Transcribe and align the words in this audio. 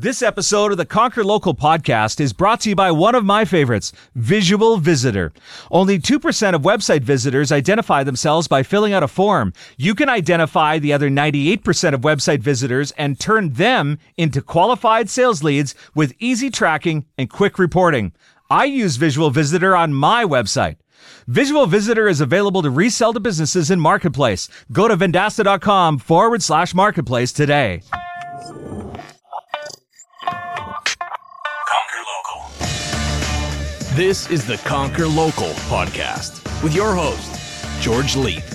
This 0.00 0.22
episode 0.22 0.70
of 0.70 0.78
the 0.78 0.86
Conquer 0.86 1.24
Local 1.24 1.56
podcast 1.56 2.20
is 2.20 2.32
brought 2.32 2.60
to 2.60 2.68
you 2.68 2.76
by 2.76 2.92
one 2.92 3.16
of 3.16 3.24
my 3.24 3.44
favorites, 3.44 3.90
Visual 4.14 4.76
Visitor. 4.76 5.32
Only 5.72 5.98
2% 5.98 6.54
of 6.54 6.62
website 6.62 7.00
visitors 7.00 7.50
identify 7.50 8.04
themselves 8.04 8.46
by 8.46 8.62
filling 8.62 8.92
out 8.92 9.02
a 9.02 9.08
form. 9.08 9.52
You 9.76 9.96
can 9.96 10.08
identify 10.08 10.78
the 10.78 10.92
other 10.92 11.10
98% 11.10 11.94
of 11.94 12.02
website 12.02 12.38
visitors 12.38 12.92
and 12.92 13.18
turn 13.18 13.54
them 13.54 13.98
into 14.16 14.40
qualified 14.40 15.10
sales 15.10 15.42
leads 15.42 15.74
with 15.96 16.14
easy 16.20 16.48
tracking 16.48 17.04
and 17.18 17.28
quick 17.28 17.58
reporting. 17.58 18.12
I 18.48 18.66
use 18.66 18.94
Visual 18.94 19.30
Visitor 19.30 19.74
on 19.74 19.94
my 19.94 20.24
website. 20.24 20.76
Visual 21.26 21.66
Visitor 21.66 22.06
is 22.06 22.20
available 22.20 22.62
to 22.62 22.70
resell 22.70 23.12
to 23.14 23.18
businesses 23.18 23.68
in 23.68 23.80
Marketplace. 23.80 24.48
Go 24.70 24.86
to 24.86 24.96
vendasta.com 24.96 25.98
forward 25.98 26.40
slash 26.40 26.72
marketplace 26.72 27.32
today. 27.32 27.82
This 33.98 34.30
is 34.30 34.46
the 34.46 34.58
Conquer 34.58 35.08
Local 35.08 35.48
podcast 35.66 36.62
with 36.62 36.72
your 36.72 36.94
host, 36.94 37.82
George 37.82 38.14
Leith. 38.14 38.54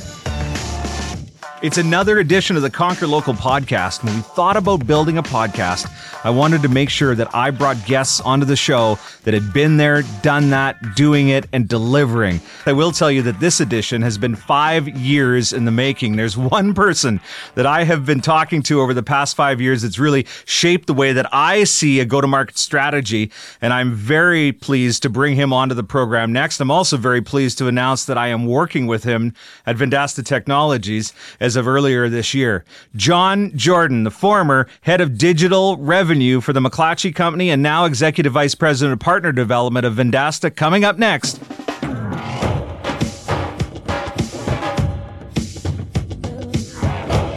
It's 1.61 1.77
another 1.77 2.19
edition 2.19 2.55
of 2.55 2.61
the 2.61 2.69
Conquer 2.69 3.07
Local 3.07 3.33
podcast. 3.33 4.05
When 4.05 4.15
we 4.15 4.21
thought 4.21 4.55
about 4.55 4.87
building 4.87 5.17
a 5.17 5.21
podcast, 5.21 5.91
I 6.23 6.29
wanted 6.29 6.61
to 6.61 6.69
make 6.69 6.89
sure 6.89 7.15
that 7.15 7.35
I 7.35 7.51
brought 7.51 7.85
guests 7.85 8.21
onto 8.21 8.45
the 8.45 8.55
show 8.55 8.97
that 9.23 9.33
had 9.33 9.51
been 9.51 9.75
there, 9.75 10.03
done 10.21 10.51
that, 10.51 10.95
doing 10.95 11.27
it, 11.27 11.47
and 11.51 11.67
delivering. 11.67 12.39
I 12.65 12.71
will 12.71 12.93
tell 12.93 13.11
you 13.11 13.21
that 13.23 13.41
this 13.41 13.59
edition 13.59 14.01
has 14.03 14.17
been 14.17 14.35
five 14.35 14.87
years 14.87 15.51
in 15.51 15.65
the 15.65 15.71
making. 15.71 16.15
There's 16.15 16.37
one 16.37 16.73
person 16.73 17.19
that 17.55 17.65
I 17.65 17.83
have 17.83 18.05
been 18.05 18.21
talking 18.21 18.63
to 18.63 18.79
over 18.79 18.93
the 18.93 19.03
past 19.03 19.35
five 19.35 19.59
years 19.59 19.81
that's 19.81 19.99
really 19.99 20.25
shaped 20.45 20.87
the 20.87 20.93
way 20.93 21.11
that 21.11 21.27
I 21.33 21.65
see 21.65 21.99
a 21.99 22.05
go 22.05 22.21
to 22.21 22.27
market 22.27 22.57
strategy. 22.57 23.29
And 23.61 23.73
I'm 23.73 23.93
very 23.93 24.53
pleased 24.53 25.03
to 25.03 25.09
bring 25.09 25.35
him 25.35 25.51
onto 25.51 25.75
the 25.75 25.83
program 25.83 26.31
next. 26.31 26.61
I'm 26.61 26.71
also 26.71 26.95
very 26.95 27.21
pleased 27.21 27.57
to 27.57 27.67
announce 27.67 28.05
that 28.05 28.17
I 28.17 28.27
am 28.27 28.45
working 28.45 28.87
with 28.87 29.03
him 29.03 29.33
at 29.65 29.75
Vendasta 29.75 30.23
Technologies 30.23 31.11
as 31.41 31.57
of 31.57 31.67
earlier 31.67 32.07
this 32.07 32.33
year. 32.33 32.63
John 32.95 33.51
Jordan, 33.57 34.05
the 34.05 34.11
former 34.11 34.67
head 34.81 35.01
of 35.01 35.17
digital 35.17 35.75
revenue 35.77 36.12
for 36.41 36.53
the 36.53 36.59
McClatchy 36.59 37.13
Company 37.13 37.49
and 37.49 37.63
now 37.63 37.85
executive 37.85 38.33
vice 38.33 38.55
president 38.55 38.93
of 38.93 38.99
partner 38.99 39.31
development 39.31 39.85
of 39.85 39.95
Vendasta, 39.95 40.55
coming 40.55 40.83
up 40.83 40.97
next. 40.97 41.41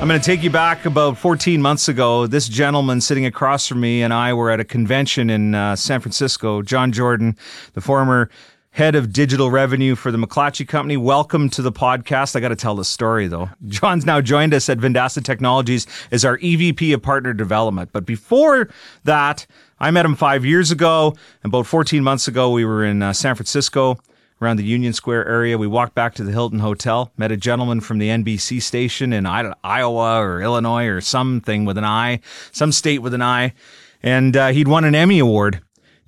I'm 0.07 0.09
going 0.09 0.21
to 0.21 0.25
take 0.25 0.43
you 0.43 0.51
back 0.51 0.85
about 0.85 1.19
14 1.19 1.61
months 1.61 1.89
ago. 1.89 2.27
This 2.27 2.49
gentleman 2.49 3.01
sitting 3.01 3.27
across 3.27 3.67
from 3.67 3.81
me 3.81 4.03
and 4.03 4.13
I 4.15 4.35
were 4.35 4.51
at 4.51 4.61
a 4.61 4.65
convention 4.65 5.31
in 5.31 5.55
uh, 5.55 5.75
San 5.75 6.01
Francisco. 6.01 6.63
John 6.63 6.93
Jordan, 6.93 7.37
the 7.73 7.81
former 7.81 8.31
head 8.77 8.95
of 8.95 9.11
digital 9.11 9.51
revenue 9.51 9.95
for 9.95 10.13
the 10.13 10.19
McClatchy 10.19 10.69
Company. 10.69 10.99
Welcome 10.99 11.49
to 11.49 11.63
the 11.63 11.73
podcast. 11.73 12.37
I 12.37 12.41
got 12.41 12.49
to 12.49 12.57
tell 12.57 12.75
the 12.75 12.85
story 12.85 13.27
though. 13.27 13.49
John's 13.69 14.05
now 14.05 14.21
joined 14.21 14.53
us 14.53 14.69
at 14.69 14.77
Vendasta 14.77 15.25
Technologies 15.25 15.87
as 16.11 16.27
our 16.27 16.37
EVP 16.37 16.93
of 16.93 17.01
partner 17.01 17.33
development. 17.33 17.89
But 17.91 18.05
before 18.05 18.69
that, 19.05 19.47
I 19.81 19.91
met 19.91 20.05
him 20.05 20.15
five 20.15 20.45
years 20.45 20.71
ago. 20.71 21.15
About 21.43 21.67
14 21.67 22.05
months 22.05 22.29
ago, 22.29 22.51
we 22.51 22.67
were 22.67 22.85
in 22.85 23.03
uh, 23.03 23.15
San 23.15 23.35
Francisco 23.35 23.97
around 24.43 24.59
the 24.59 24.65
Union 24.65 24.93
Square 24.93 25.27
area. 25.27 25.57
We 25.57 25.67
walked 25.67 25.95
back 25.95 26.15
to 26.17 26.23
the 26.23 26.33
Hilton 26.33 26.59
Hotel, 26.59 27.11
met 27.17 27.33
a 27.33 27.37
gentleman 27.39 27.81
from 27.81 27.97
the 27.97 28.11
NBC 28.11 28.61
station 28.61 29.15
in 29.15 29.25
Iowa 29.25 30.21
or 30.21 30.43
Illinois 30.43 30.85
or 30.85 31.01
something 31.01 31.65
with 31.65 31.79
an 31.79 31.85
I, 31.85 32.21
some 32.53 32.73
state 32.73 32.99
with 32.99 33.15
an 33.15 33.23
I. 33.23 33.55
And 34.03 34.37
uh, 34.37 34.49
he'd 34.49 34.69
won 34.69 34.85
an 34.85 34.95
Emmy 34.95 35.19
Award. 35.19 35.63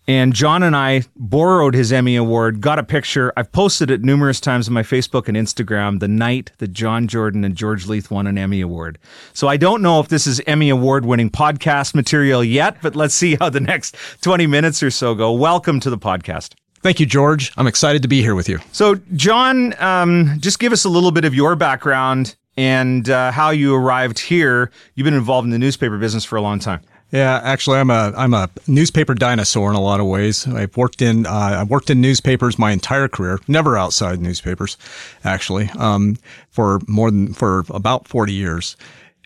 And 0.09 0.33
John 0.33 0.63
and 0.63 0.75
I 0.75 1.03
borrowed 1.17 1.75
his 1.75 1.93
Emmy 1.93 2.17
Award, 2.17 2.63
got 2.63 2.79
a 2.79 2.83
picture. 2.83 3.31
I've 3.37 3.53
posted 3.53 3.91
it 3.91 4.03
numerous 4.03 4.41
times 4.41 4.67
on 4.67 4.73
my 4.73 4.83
Facebook 4.83 5.29
and 5.29 5.37
Instagram 5.37 6.01
the 6.01 6.09
night 6.09 6.51
that 6.59 6.69
John 6.69 7.09
Jordan 7.09 7.45
and 7.45 7.55
George 7.55 7.87
Leith 7.87 8.11
won 8.11 8.27
an 8.27 8.39
Emmy 8.39 8.63
Award. 8.63 8.99
So 9.35 9.49
I 9.49 9.59
don't 9.59 9.83
know 9.83 10.01
if 10.01 10.09
this 10.09 10.27
is 10.27 10.41
Emmy 10.47 10.71
Award 10.71 11.05
winning 11.05 11.29
podcast 11.29 11.95
material 11.95 12.43
yet, 12.43 12.79
but 12.81 12.97
let's 12.97 13.15
see 13.15 13.37
how 13.37 13.51
the 13.51 13.61
next 13.61 13.99
20 14.23 14.47
minutes 14.47 14.83
or 14.83 14.91
so 14.91 15.15
go. 15.15 15.31
Welcome 15.31 15.79
to 15.81 15.91
the 15.91 15.99
podcast. 15.99 16.55
Thank 16.81 17.01
you, 17.01 17.07
George. 17.07 17.53
I'm 17.59 17.67
excited 17.67 18.01
to 18.01 18.09
be 18.09 18.23
here 18.23 18.35
with 18.35 18.49
you. 18.49 18.61
So, 18.73 18.95
John, 19.15 19.79
um, 19.79 20.37
just 20.39 20.59
give 20.59 20.73
us 20.73 20.87
a 20.87 20.89
little 20.89 21.11
bit 21.11 21.27
of 21.27 21.35
your 21.35 21.55
background 21.55 22.35
and 22.57 23.11
uh, 23.11 23.31
how 23.31 23.51
you 23.51 23.75
arrived 23.75 24.21
here. 24.21 24.71
You've 24.95 25.05
been 25.05 25.13
involved 25.13 25.45
in 25.45 25.51
the 25.51 25.59
newspaper 25.59 25.99
business 25.99 26.25
for 26.25 26.37
a 26.37 26.41
long 26.41 26.61
time. 26.61 26.81
Yeah, 27.11 27.41
actually, 27.43 27.79
I'm 27.79 27.89
a 27.89 28.13
I'm 28.17 28.35
a 28.35 28.51
newspaper 28.67 29.15
dinosaur 29.15 29.71
in 29.71 29.77
a 29.77 29.81
lot 29.81 29.99
of 29.99 30.07
ways. 30.07 30.47
I've 30.47 30.77
worked 30.77 31.01
in 31.01 31.25
uh, 31.27 31.59
I've 31.61 31.71
worked 31.71 31.89
in 31.89 32.03
newspapers 32.03 32.59
my 32.59 32.71
entire 32.71 33.09
career, 33.09 33.41
never 33.49 33.79
outside 33.79 34.21
newspapers, 34.21 34.77
actually, 35.25 35.71
um, 35.79 36.19
for 36.51 36.81
more 36.87 37.11
than 37.11 37.33
for 37.33 37.65
about 37.71 38.07
forty 38.07 38.35
years, 38.35 38.77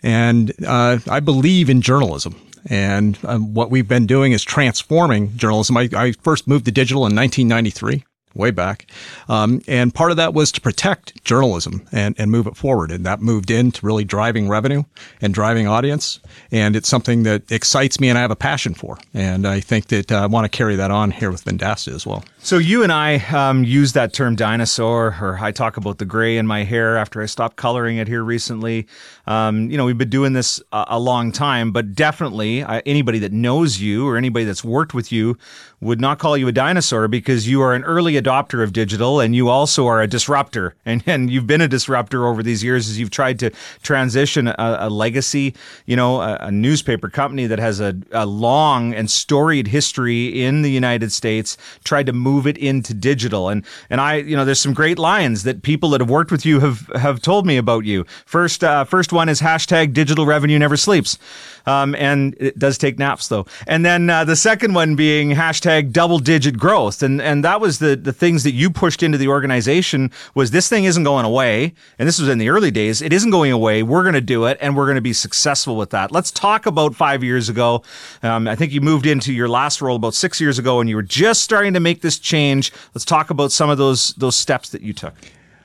and 0.01 0.53
uh, 0.65 0.99
I 1.09 1.19
believe 1.19 1.69
in 1.69 1.81
journalism. 1.81 2.39
And 2.69 3.19
um, 3.25 3.53
what 3.53 3.69
we've 3.69 3.89
been 3.89 4.05
doing 4.05 4.31
is 4.31 4.41
transforming 4.41 5.35
journalism. 5.35 5.75
I, 5.75 5.89
I 5.93 6.11
first 6.13 6.47
moved 6.47 6.63
to 6.65 6.71
digital 6.71 7.05
in 7.05 7.13
1993 7.13 8.05
way 8.33 8.51
back. 8.51 8.87
Um, 9.29 9.61
and 9.67 9.93
part 9.93 10.11
of 10.11 10.17
that 10.17 10.33
was 10.33 10.51
to 10.53 10.61
protect 10.61 11.23
journalism 11.23 11.87
and, 11.91 12.15
and 12.17 12.31
move 12.31 12.47
it 12.47 12.55
forward. 12.55 12.91
And 12.91 13.05
that 13.05 13.21
moved 13.21 13.51
into 13.51 13.85
really 13.85 14.03
driving 14.03 14.49
revenue 14.49 14.83
and 15.21 15.33
driving 15.33 15.67
audience. 15.67 16.19
And 16.51 16.75
it's 16.75 16.89
something 16.89 17.23
that 17.23 17.51
excites 17.51 17.99
me 17.99 18.09
and 18.09 18.17
I 18.17 18.21
have 18.21 18.31
a 18.31 18.35
passion 18.35 18.73
for. 18.73 18.97
And 19.13 19.47
I 19.47 19.59
think 19.59 19.87
that 19.87 20.11
uh, 20.11 20.23
I 20.23 20.25
want 20.25 20.45
to 20.45 20.49
carry 20.55 20.75
that 20.75 20.91
on 20.91 21.11
here 21.11 21.31
with 21.31 21.45
Vendasta 21.45 21.93
as 21.93 22.05
well. 22.05 22.23
So 22.39 22.57
you 22.57 22.83
and 22.83 22.91
I 22.91 23.17
um, 23.27 23.63
use 23.63 23.93
that 23.93 24.13
term 24.13 24.35
dinosaur, 24.35 25.15
or 25.21 25.37
I 25.39 25.51
talk 25.51 25.77
about 25.77 25.97
the 25.99 26.05
gray 26.05 26.37
in 26.37 26.45
my 26.45 26.63
hair 26.63 26.97
after 26.97 27.21
I 27.21 27.25
stopped 27.25 27.55
coloring 27.55 27.97
it 27.97 28.07
here 28.07 28.23
recently. 28.23 28.87
Um, 29.27 29.71
you 29.71 29.77
know, 29.77 29.85
we've 29.85 29.97
been 29.97 30.09
doing 30.09 30.33
this 30.33 30.61
a, 30.73 30.85
a 30.89 30.99
long 30.99 31.31
time, 31.31 31.71
but 31.71 31.95
definitely 31.95 32.61
uh, 32.61 32.81
anybody 32.85 33.19
that 33.19 33.31
knows 33.31 33.79
you 33.79 34.07
or 34.07 34.17
anybody 34.17 34.43
that's 34.43 34.63
worked 34.63 34.93
with 34.93 35.11
you 35.11 35.37
would 35.79 36.01
not 36.01 36.19
call 36.19 36.37
you 36.37 36.47
a 36.47 36.51
dinosaur 36.51 37.07
because 37.07 37.47
you 37.47 37.61
are 37.61 37.73
an 37.73 37.83
early 37.83 38.17
adopter 38.23 38.63
of 38.63 38.73
digital 38.73 39.19
and 39.19 39.35
you 39.35 39.49
also 39.49 39.87
are 39.87 40.01
a 40.01 40.07
disruptor. 40.07 40.75
And, 40.85 41.01
and 41.07 41.31
you've 41.31 41.47
been 41.47 41.61
a 41.61 41.67
disruptor 41.67 42.27
over 42.27 42.43
these 42.43 42.61
years 42.61 42.89
as 42.89 42.99
you've 42.99 43.09
tried 43.09 43.39
to 43.39 43.51
transition 43.83 44.49
a, 44.49 44.55
a 44.57 44.89
legacy, 44.89 45.55
you 45.85 45.95
know, 45.95 46.21
a, 46.21 46.35
a, 46.41 46.51
newspaper 46.51 47.09
company 47.09 47.47
that 47.47 47.57
has 47.57 47.79
a, 47.79 47.95
a 48.11 48.25
long 48.25 48.93
and 48.93 49.09
storied 49.09 49.67
history 49.67 50.43
in 50.43 50.61
the 50.61 50.69
United 50.69 51.11
States, 51.11 51.57
tried 51.85 52.05
to 52.07 52.13
move 52.13 52.45
it 52.45 52.57
into 52.57 52.93
digital. 52.93 53.47
And, 53.47 53.65
and 53.89 54.01
I, 54.01 54.15
you 54.15 54.35
know, 54.35 54.43
there's 54.43 54.59
some 54.59 54.73
great 54.73 54.99
lines 54.99 55.43
that 55.43 55.63
people 55.63 55.89
that 55.91 56.01
have 56.01 56.09
worked 56.09 56.31
with 56.31 56.45
you 56.45 56.59
have, 56.59 56.91
have 56.95 57.21
told 57.21 57.45
me 57.45 57.55
about 57.55 57.85
you. 57.85 58.05
First, 58.25 58.63
uh, 58.63 58.83
first 58.83 59.13
one 59.13 59.29
is 59.29 59.41
hashtag 59.41 59.93
digital 59.93 60.25
revenue 60.25 60.59
never 60.59 60.77
sleeps. 60.77 61.17
Um, 61.65 61.95
and 61.95 62.35
it 62.39 62.59
does 62.59 62.77
take 62.77 62.99
naps 62.99 63.27
though. 63.27 63.45
And 63.67 63.85
then 63.85 64.09
uh, 64.09 64.25
the 64.25 64.35
second 64.35 64.73
one 64.73 64.95
being 64.95 65.31
hashtag 65.31 65.91
double 65.91 66.19
digit 66.19 66.57
growth. 66.57 67.01
And, 67.01 67.21
and 67.21 67.43
that 67.43 67.61
was 67.61 67.79
the, 67.79 67.95
the 67.95 68.12
things 68.13 68.43
that 68.43 68.53
you 68.53 68.69
pushed 68.69 69.03
into 69.03 69.17
the 69.17 69.27
organization 69.27 70.11
was 70.35 70.51
this 70.51 70.69
thing 70.69 70.85
isn't 70.85 71.03
going 71.03 71.25
away. 71.25 71.73
And 71.99 72.07
this 72.07 72.19
was 72.19 72.29
in 72.29 72.37
the 72.37 72.49
early 72.49 72.71
days. 72.71 73.01
It 73.01 73.13
isn't 73.13 73.31
going 73.31 73.51
away. 73.51 73.83
We're 73.83 74.03
going 74.03 74.13
to 74.13 74.21
do 74.21 74.45
it 74.45 74.57
and 74.61 74.75
we're 74.75 74.85
going 74.85 74.95
to 74.95 75.01
be 75.01 75.13
successful 75.13 75.75
with 75.75 75.89
that. 75.91 76.11
Let's 76.11 76.31
talk 76.31 76.65
about 76.65 76.95
five 76.95 77.23
years 77.23 77.49
ago. 77.49 77.83
Um, 78.21 78.47
I 78.47 78.55
think 78.55 78.71
you 78.71 78.81
moved 78.81 79.05
into 79.05 79.33
your 79.33 79.49
last 79.49 79.81
role 79.81 79.95
about 79.95 80.13
six 80.13 80.39
years 80.39 80.59
ago 80.59 80.79
and 80.79 80.89
you 80.89 80.95
were 80.95 81.01
just 81.01 81.41
starting 81.41 81.73
to 81.73 81.79
make 81.79 82.01
this 82.01 82.19
change. 82.19 82.71
Let's 82.93 83.05
talk 83.05 83.29
about 83.29 83.51
some 83.51 83.69
of 83.69 83.77
those, 83.77 84.13
those 84.13 84.35
steps 84.35 84.69
that 84.69 84.81
you 84.81 84.93
took. 84.93 85.13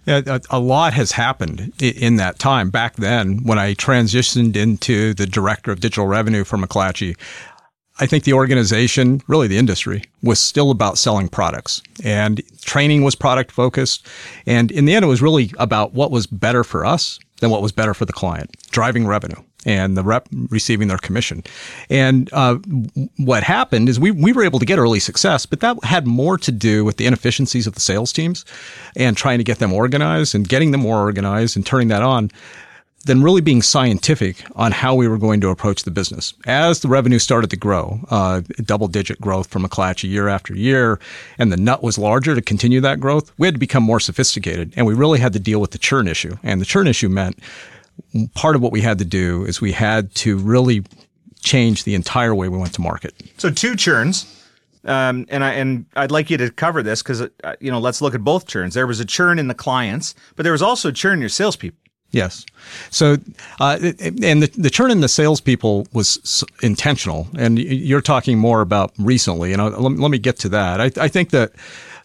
A, 0.07 0.41
a 0.49 0.59
lot 0.59 0.95
has 0.95 1.13
happened 1.13 1.73
in 1.83 2.17
that 2.17 2.39
time. 2.39 2.71
Back 2.71 2.97
then, 2.97 3.45
when 3.45 3.59
I 3.59 3.75
transitioned 3.75 4.57
into 4.57 5.13
the 5.13 5.27
director 5.27 5.71
of 5.71 5.81
digital 5.81 6.07
revenue 6.07 6.45
for 6.45 6.57
McClatchy, 6.57 7.15
I 8.01 8.07
think 8.07 8.25
the 8.25 8.33
organization, 8.33 9.23
really 9.27 9.49
the 9.49 9.59
industry, 9.59 10.05
was 10.23 10.39
still 10.39 10.71
about 10.71 10.99
selling 10.99 11.29
products 11.29 11.83
and 12.05 12.43
training 12.61 13.03
was 13.03 13.15
product 13.15 13.51
focused. 13.51 14.07
And 14.47 14.71
in 14.71 14.85
the 14.85 14.95
end, 14.95 15.05
it 15.05 15.09
was 15.09 15.23
really 15.23 15.53
about 15.59 15.95
what 15.95 16.11
was 16.11 16.27
better 16.27 16.63
for 16.63 16.87
us 16.87 17.19
than 17.41 17.51
what 17.51 17.63
was 17.63 17.73
better 17.73 17.95
for 17.95 18.05
the 18.05 18.13
client, 18.13 18.55
driving 18.71 19.07
revenue 19.07 19.43
and 19.67 19.97
the 19.97 20.05
rep 20.05 20.29
receiving 20.49 20.89
their 20.89 20.99
commission. 20.99 21.43
And 21.91 22.31
uh, 22.33 22.57
what 23.17 23.43
happened 23.43 23.89
is 23.89 23.99
we, 23.99 24.11
we 24.11 24.33
were 24.33 24.45
able 24.45 24.59
to 24.61 24.67
get 24.67 24.79
early 24.79 25.01
success, 25.01 25.47
but 25.47 25.61
that 25.61 25.83
had 25.85 26.07
more 26.07 26.39
to 26.39 26.53
do 26.53 26.85
with 26.85 26.97
the 26.97 27.07
inefficiencies 27.07 27.67
of 27.67 27.75
the 27.75 27.81
sales 27.81 28.13
teams 28.13 28.45
and 28.97 29.17
trying 29.17 29.39
to 29.39 29.45
get 29.45 29.59
them 29.59 29.73
organized 29.73 30.35
and 30.35 30.49
getting 30.49 30.71
them 30.71 30.81
more 30.81 30.99
organized 30.99 31.57
and 31.57 31.67
turning 31.67 31.89
that 31.89 32.03
on 32.03 32.31
than 33.05 33.23
really 33.23 33.41
being 33.41 33.63
scientific 33.63 34.45
on 34.57 34.73
how 34.73 34.95
we 34.95 35.09
were 35.09 35.19
going 35.19 35.41
to 35.41 35.49
approach 35.49 35.85
the 35.85 35.91
business. 35.91 36.35
As 36.47 36.81
the 36.81 36.89
revenue 36.89 37.19
started 37.19 37.49
to 37.51 37.57
grow, 37.57 38.01
uh, 38.11 38.43
double 38.65 38.89
digit 38.89 39.21
growth 39.21 39.49
from 39.49 39.65
McClatchy 39.65 40.09
year 40.09 40.29
after 40.29 40.55
year, 40.55 40.99
and 41.39 41.53
the 41.53 41.57
nut 41.57 41.83
was 41.83 41.97
larger 41.97 42.35
to 42.35 42.43
continue 42.43 42.81
that 42.81 43.01
growth, 43.01 43.33
we 43.39 43.47
had 43.47 43.55
to 43.55 43.61
become 43.61 43.83
more 43.83 44.01
sophisticated 44.01 44.73
and 44.77 44.87
we 44.87 44.95
really 44.95 45.21
had 45.21 45.33
to 45.33 45.39
deal 45.39 45.61
with 45.61 45.71
the 45.71 45.79
churn 45.79 46.09
issue. 46.09 46.37
And 46.43 46.61
the 46.61 46.67
churn 46.67 46.87
issue 46.87 47.09
meant 47.09 47.39
part 48.35 48.57
of 48.57 48.63
what 48.63 48.73
we 48.73 48.81
had 48.81 48.99
to 48.99 49.05
do 49.05 49.45
is 49.45 49.61
we 49.61 49.73
had 49.73 50.15
to 50.17 50.37
really 50.37 50.85
change 51.41 51.85
the 51.85 51.95
entire 51.95 52.35
way 52.35 52.49
we 52.49 52.59
went 52.59 52.75
to 52.75 52.81
market. 52.81 53.15
So 53.39 53.51
two 53.51 53.77
churns. 53.77 54.35
Um, 54.85 55.27
and 55.29 55.45
I 55.45 55.53
and 55.55 55.87
I'd 55.97 56.11
like 56.11 56.31
you 56.31 56.37
to 56.39 56.51
cover 56.51 56.83
this 56.83 57.03
because 57.03 57.21
uh, 57.21 57.57
you 57.61 57.71
know 57.71 57.81
let's 57.81 58.01
look 58.01 58.15
at 58.15 58.23
both 58.23 58.47
churns. 58.47 58.75
There 58.75 58.87
was 58.87 59.01
a 59.01 59.05
churn 59.05 59.39
in 59.39 59.49
the 59.49 59.55
clients, 59.55 60.15
but 60.37 60.45
there 60.45 60.53
was 60.53 60.63
also 60.63 60.91
churn 60.91 61.15
in 61.15 61.21
your 61.21 61.29
salespeople. 61.29 61.79
Yes. 62.11 62.47
So, 62.91 63.17
uh, 63.61 63.79
and 63.81 64.43
the, 64.43 64.51
the 64.57 64.71
churn 64.71 64.91
in 64.91 65.01
the 65.01 65.09
salespeople 65.09 65.87
was 65.93 66.43
intentional, 66.63 67.29
and 67.37 67.59
you're 67.59 68.01
talking 68.01 68.39
more 68.39 68.63
about 68.63 68.93
recently, 68.99 69.53
and 69.53 69.61
I'll, 69.61 69.71
let, 69.71 70.11
me 70.11 70.19
get 70.19 70.39
to 70.41 70.49
that. 70.49 70.81
I, 70.81 70.91
I 71.05 71.09
think 71.09 71.31
that 71.31 71.53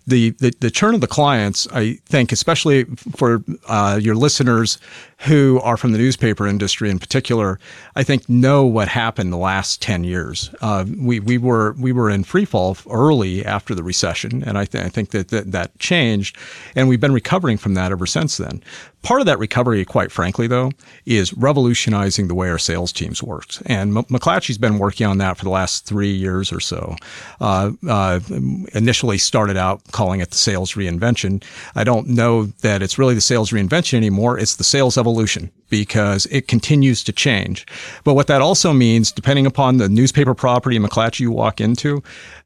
the, 0.05 0.31
the, 0.31 0.51
the 0.59 0.69
churn 0.69 0.93
of 0.93 1.01
the 1.01 1.07
clients, 1.07 1.67
I 1.71 1.93
think, 2.05 2.33
especially 2.33 2.83
for 3.15 3.43
uh, 3.67 3.97
your 4.01 4.15
listeners 4.15 4.77
who 5.25 5.59
are 5.63 5.77
from 5.77 5.91
the 5.91 5.97
newspaper 5.97 6.47
industry 6.47 6.89
in 6.89 6.99
particular, 6.99 7.59
I 7.95 8.03
think 8.03 8.27
know 8.27 8.65
what 8.65 8.87
happened 8.87 9.31
the 9.31 9.37
last 9.37 9.81
10 9.81 10.03
years. 10.03 10.53
Uh, 10.61 10.85
we, 10.97 11.19
we 11.19 11.37
were, 11.37 11.73
we 11.73 11.91
were 11.91 12.09
in 12.09 12.23
free 12.23 12.45
fall 12.45 12.77
early 12.89 13.45
after 13.45 13.73
the 13.73 13.83
recession. 13.83 14.43
And 14.43 14.57
I, 14.57 14.65
th- 14.65 14.83
I 14.83 14.89
think 14.89 15.11
that, 15.11 15.29
that 15.29 15.51
that 15.51 15.77
changed 15.79 16.37
and 16.75 16.87
we've 16.87 16.99
been 16.99 17.13
recovering 17.13 17.57
from 17.57 17.73
that 17.75 17.91
ever 17.91 18.05
since 18.05 18.37
then. 18.37 18.63
Part 19.01 19.19
of 19.19 19.25
that 19.25 19.37
recovery, 19.37 19.83
quite 19.83 20.13
frankly, 20.13 20.47
though, 20.47 20.71
is 21.05 21.33
revolutionizing 21.33 22.29
the 22.29 22.35
way 22.35 22.49
our 22.49 22.57
sales 22.57 22.93
teams 22.93 23.21
worked. 23.21 23.61
And 23.65 23.97
M- 23.97 24.05
McClatchy's 24.05 24.57
been 24.57 24.79
working 24.79 25.05
on 25.05 25.17
that 25.17 25.37
for 25.37 25.43
the 25.43 25.49
last 25.49 25.85
three 25.85 26.13
years 26.13 26.53
or 26.53 26.61
so. 26.61 26.95
Uh, 27.41 27.71
uh, 27.87 28.21
initially 28.73 29.17
started 29.17 29.57
out 29.57 29.81
calling 29.91 30.21
it 30.21 30.31
the 30.31 30.37
sales 30.37 30.73
reinvention. 30.73 31.43
I 31.75 31.83
don't 31.83 32.07
know 32.07 32.45
that 32.61 32.81
it's 32.81 32.97
really 32.97 33.13
the 33.13 33.21
sales 33.21 33.51
reinvention 33.51 33.95
anymore. 33.95 34.39
It's 34.39 34.55
the 34.55 34.63
sales 34.63 34.97
evolution 34.97 35.12
evolution 35.13 35.51
because 35.69 36.25
it 36.27 36.47
continues 36.47 37.03
to 37.03 37.11
change. 37.11 37.65
But 38.03 38.15
what 38.15 38.27
that 38.27 38.41
also 38.41 38.73
means, 38.73 39.11
depending 39.11 39.45
upon 39.45 39.77
the 39.77 39.89
newspaper 39.89 40.33
property 40.33 40.79
McClatchy 40.79 41.21
you 41.21 41.31
walk 41.31 41.61
into, 41.61 42.01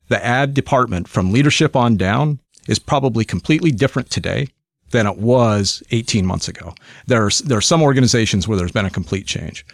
the 0.10 0.24
ad 0.24 0.54
department 0.54 1.08
from 1.08 1.32
leadership 1.32 1.76
on 1.76 1.98
down 1.98 2.40
is 2.68 2.80
probably 2.80 3.24
completely 3.26 3.72
different 3.72 4.10
today 4.10 4.48
than 4.92 5.08
it 5.08 5.18
was 5.18 5.84
18 5.92 6.26
months 6.26 6.48
ago. 6.48 6.74
There's, 7.08 7.40
there 7.40 7.58
are 7.58 7.62
some 7.62 7.82
organizations 7.82 8.48
where 8.48 8.58
there's 8.58 8.72
been 8.72 8.86
a 8.86 8.90
complete 8.90 9.28
change 9.28 9.66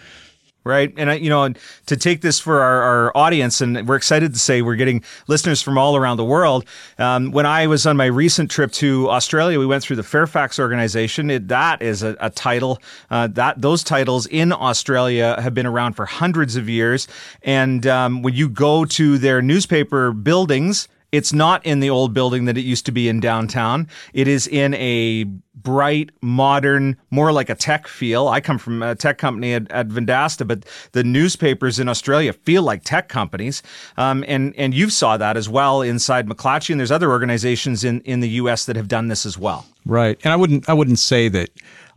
right? 0.63 0.93
And 0.97 1.23
you 1.23 1.29
know, 1.29 1.53
to 1.87 1.97
take 1.97 2.21
this 2.21 2.39
for 2.39 2.61
our, 2.61 2.81
our, 2.81 3.17
audience, 3.17 3.61
and 3.61 3.87
we're 3.87 3.95
excited 3.95 4.33
to 4.33 4.39
say 4.39 4.61
we're 4.61 4.75
getting 4.75 5.03
listeners 5.27 5.61
from 5.61 5.77
all 5.77 5.95
around 5.95 6.17
the 6.17 6.25
world. 6.25 6.65
Um, 6.97 7.31
when 7.31 7.45
I 7.45 7.67
was 7.67 7.85
on 7.85 7.97
my 7.97 8.05
recent 8.05 8.49
trip 8.49 8.71
to 8.73 9.09
Australia, 9.09 9.59
we 9.59 9.65
went 9.65 9.83
through 9.83 9.97
the 9.97 10.03
Fairfax 10.03 10.59
organization. 10.59 11.29
It, 11.29 11.47
that 11.49 11.81
is 11.81 12.03
a, 12.03 12.15
a 12.19 12.29
title 12.29 12.81
uh, 13.09 13.27
that 13.27 13.61
those 13.61 13.83
titles 13.83 14.25
in 14.27 14.51
Australia 14.51 15.39
have 15.41 15.53
been 15.53 15.65
around 15.65 15.93
for 15.93 16.05
hundreds 16.05 16.55
of 16.55 16.69
years. 16.69 17.07
And 17.43 17.85
um, 17.87 18.21
when 18.21 18.33
you 18.33 18.49
go 18.49 18.85
to 18.85 19.17
their 19.17 19.41
newspaper 19.41 20.11
buildings, 20.11 20.87
it's 21.13 21.31
not 21.31 21.63
in 21.63 21.79
the 21.79 21.91
old 21.91 22.11
building 22.11 22.45
that 22.45 22.57
it 22.57 22.63
used 22.63 22.87
to 22.87 22.91
be 22.91 23.07
in 23.07 23.19
downtown. 23.19 23.87
It 24.13 24.27
is 24.27 24.47
in 24.47 24.73
a 24.73 25.25
bright, 25.53 26.09
modern, 26.21 26.97
more 27.11 27.31
like 27.31 27.51
a 27.51 27.55
tech 27.55 27.87
feel. 27.87 28.27
I 28.27 28.41
come 28.41 28.57
from 28.57 28.81
a 28.81 28.95
tech 28.95 29.19
company 29.19 29.53
at, 29.53 29.71
at 29.71 29.89
Vendasta, 29.89 30.47
but 30.47 30.65
the 30.93 31.03
newspapers 31.03 31.77
in 31.77 31.87
Australia 31.87 32.33
feel 32.33 32.63
like 32.63 32.83
tech 32.83 33.09
companies. 33.09 33.61
Um, 33.95 34.25
and, 34.27 34.55
and 34.57 34.73
you 34.73 34.89
saw 34.89 35.15
that 35.17 35.37
as 35.37 35.47
well 35.47 35.83
inside 35.83 36.27
McClatchy. 36.27 36.71
And 36.71 36.79
there's 36.79 36.91
other 36.91 37.11
organizations 37.11 37.83
in, 37.83 38.01
in 38.01 38.19
the 38.19 38.29
U.S. 38.29 38.65
that 38.65 38.75
have 38.75 38.87
done 38.87 39.07
this 39.07 39.23
as 39.23 39.37
well. 39.37 39.67
Right. 39.85 40.19
And 40.23 40.33
I 40.33 40.35
wouldn't, 40.35 40.67
I 40.67 40.73
wouldn't 40.73 40.99
say 40.99 41.29
that 41.29 41.51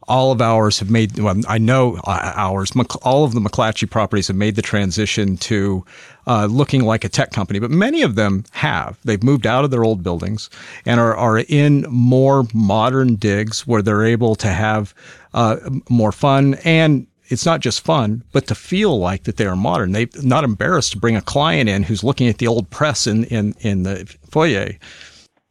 all 0.09 0.33
of 0.33 0.41
ours 0.41 0.79
have 0.79 0.91
made, 0.91 1.19
well, 1.19 1.41
I 1.49 1.59
know 1.59 1.97
uh, 2.05 2.33
ours, 2.37 2.73
all 3.03 3.25
of 3.25 3.35
the 3.35 3.41
McClatchy 3.41 3.91
properties 3.91 4.29
have 4.29 4.37
made 4.37 4.57
the 4.57 4.63
transition 4.63 5.37
to 5.39 5.85
uh, 6.27 6.47
looking 6.47 6.85
like 6.85 7.05
a 7.05 7.09
tech 7.09 7.33
company, 7.33 7.59
but 7.59 7.71
many 7.71 8.03
of 8.03 8.15
them 8.15 8.45
have. 8.53 8.99
They've 9.05 9.23
moved 9.23 9.47
out 9.47 9.65
of 9.65 9.71
their 9.71 9.85
old 9.85 10.03
buildings 10.03 10.51
and 10.85 11.01
are, 11.01 11.17
are 11.17 11.39
in 11.39 11.87
more 11.89 12.47
modern 12.55 13.17
digs 13.17 13.67
where 13.67 13.83
they're 13.83 14.05
able 14.05 14.35
to 14.37 14.49
have 14.49 14.95
uh, 15.35 15.57
more 15.89 16.13
fun 16.13 16.55
and 16.65 17.07
it's 17.29 17.45
not 17.45 17.61
just 17.61 17.85
fun, 17.85 18.23
but 18.31 18.47
to 18.47 18.55
feel 18.55 18.99
like 19.01 19.25
that 19.25 19.37
they 19.37 19.47
are 19.47 19.57
modern. 19.57 19.91
They're 19.91 20.07
not 20.23 20.45
embarrassed 20.45 20.93
to 20.93 20.99
bring 20.99 21.17
a 21.17 21.23
client 21.23 21.69
in 21.69 21.83
who's 21.83 22.05
looking 22.05 22.29
at 22.29 22.39
the 22.39 22.47
old 22.47 22.71
press 22.71 23.07
in, 23.09 23.25
in, 23.25 23.55
in 23.61 23.83
the 23.83 24.07
foyer 24.31 24.75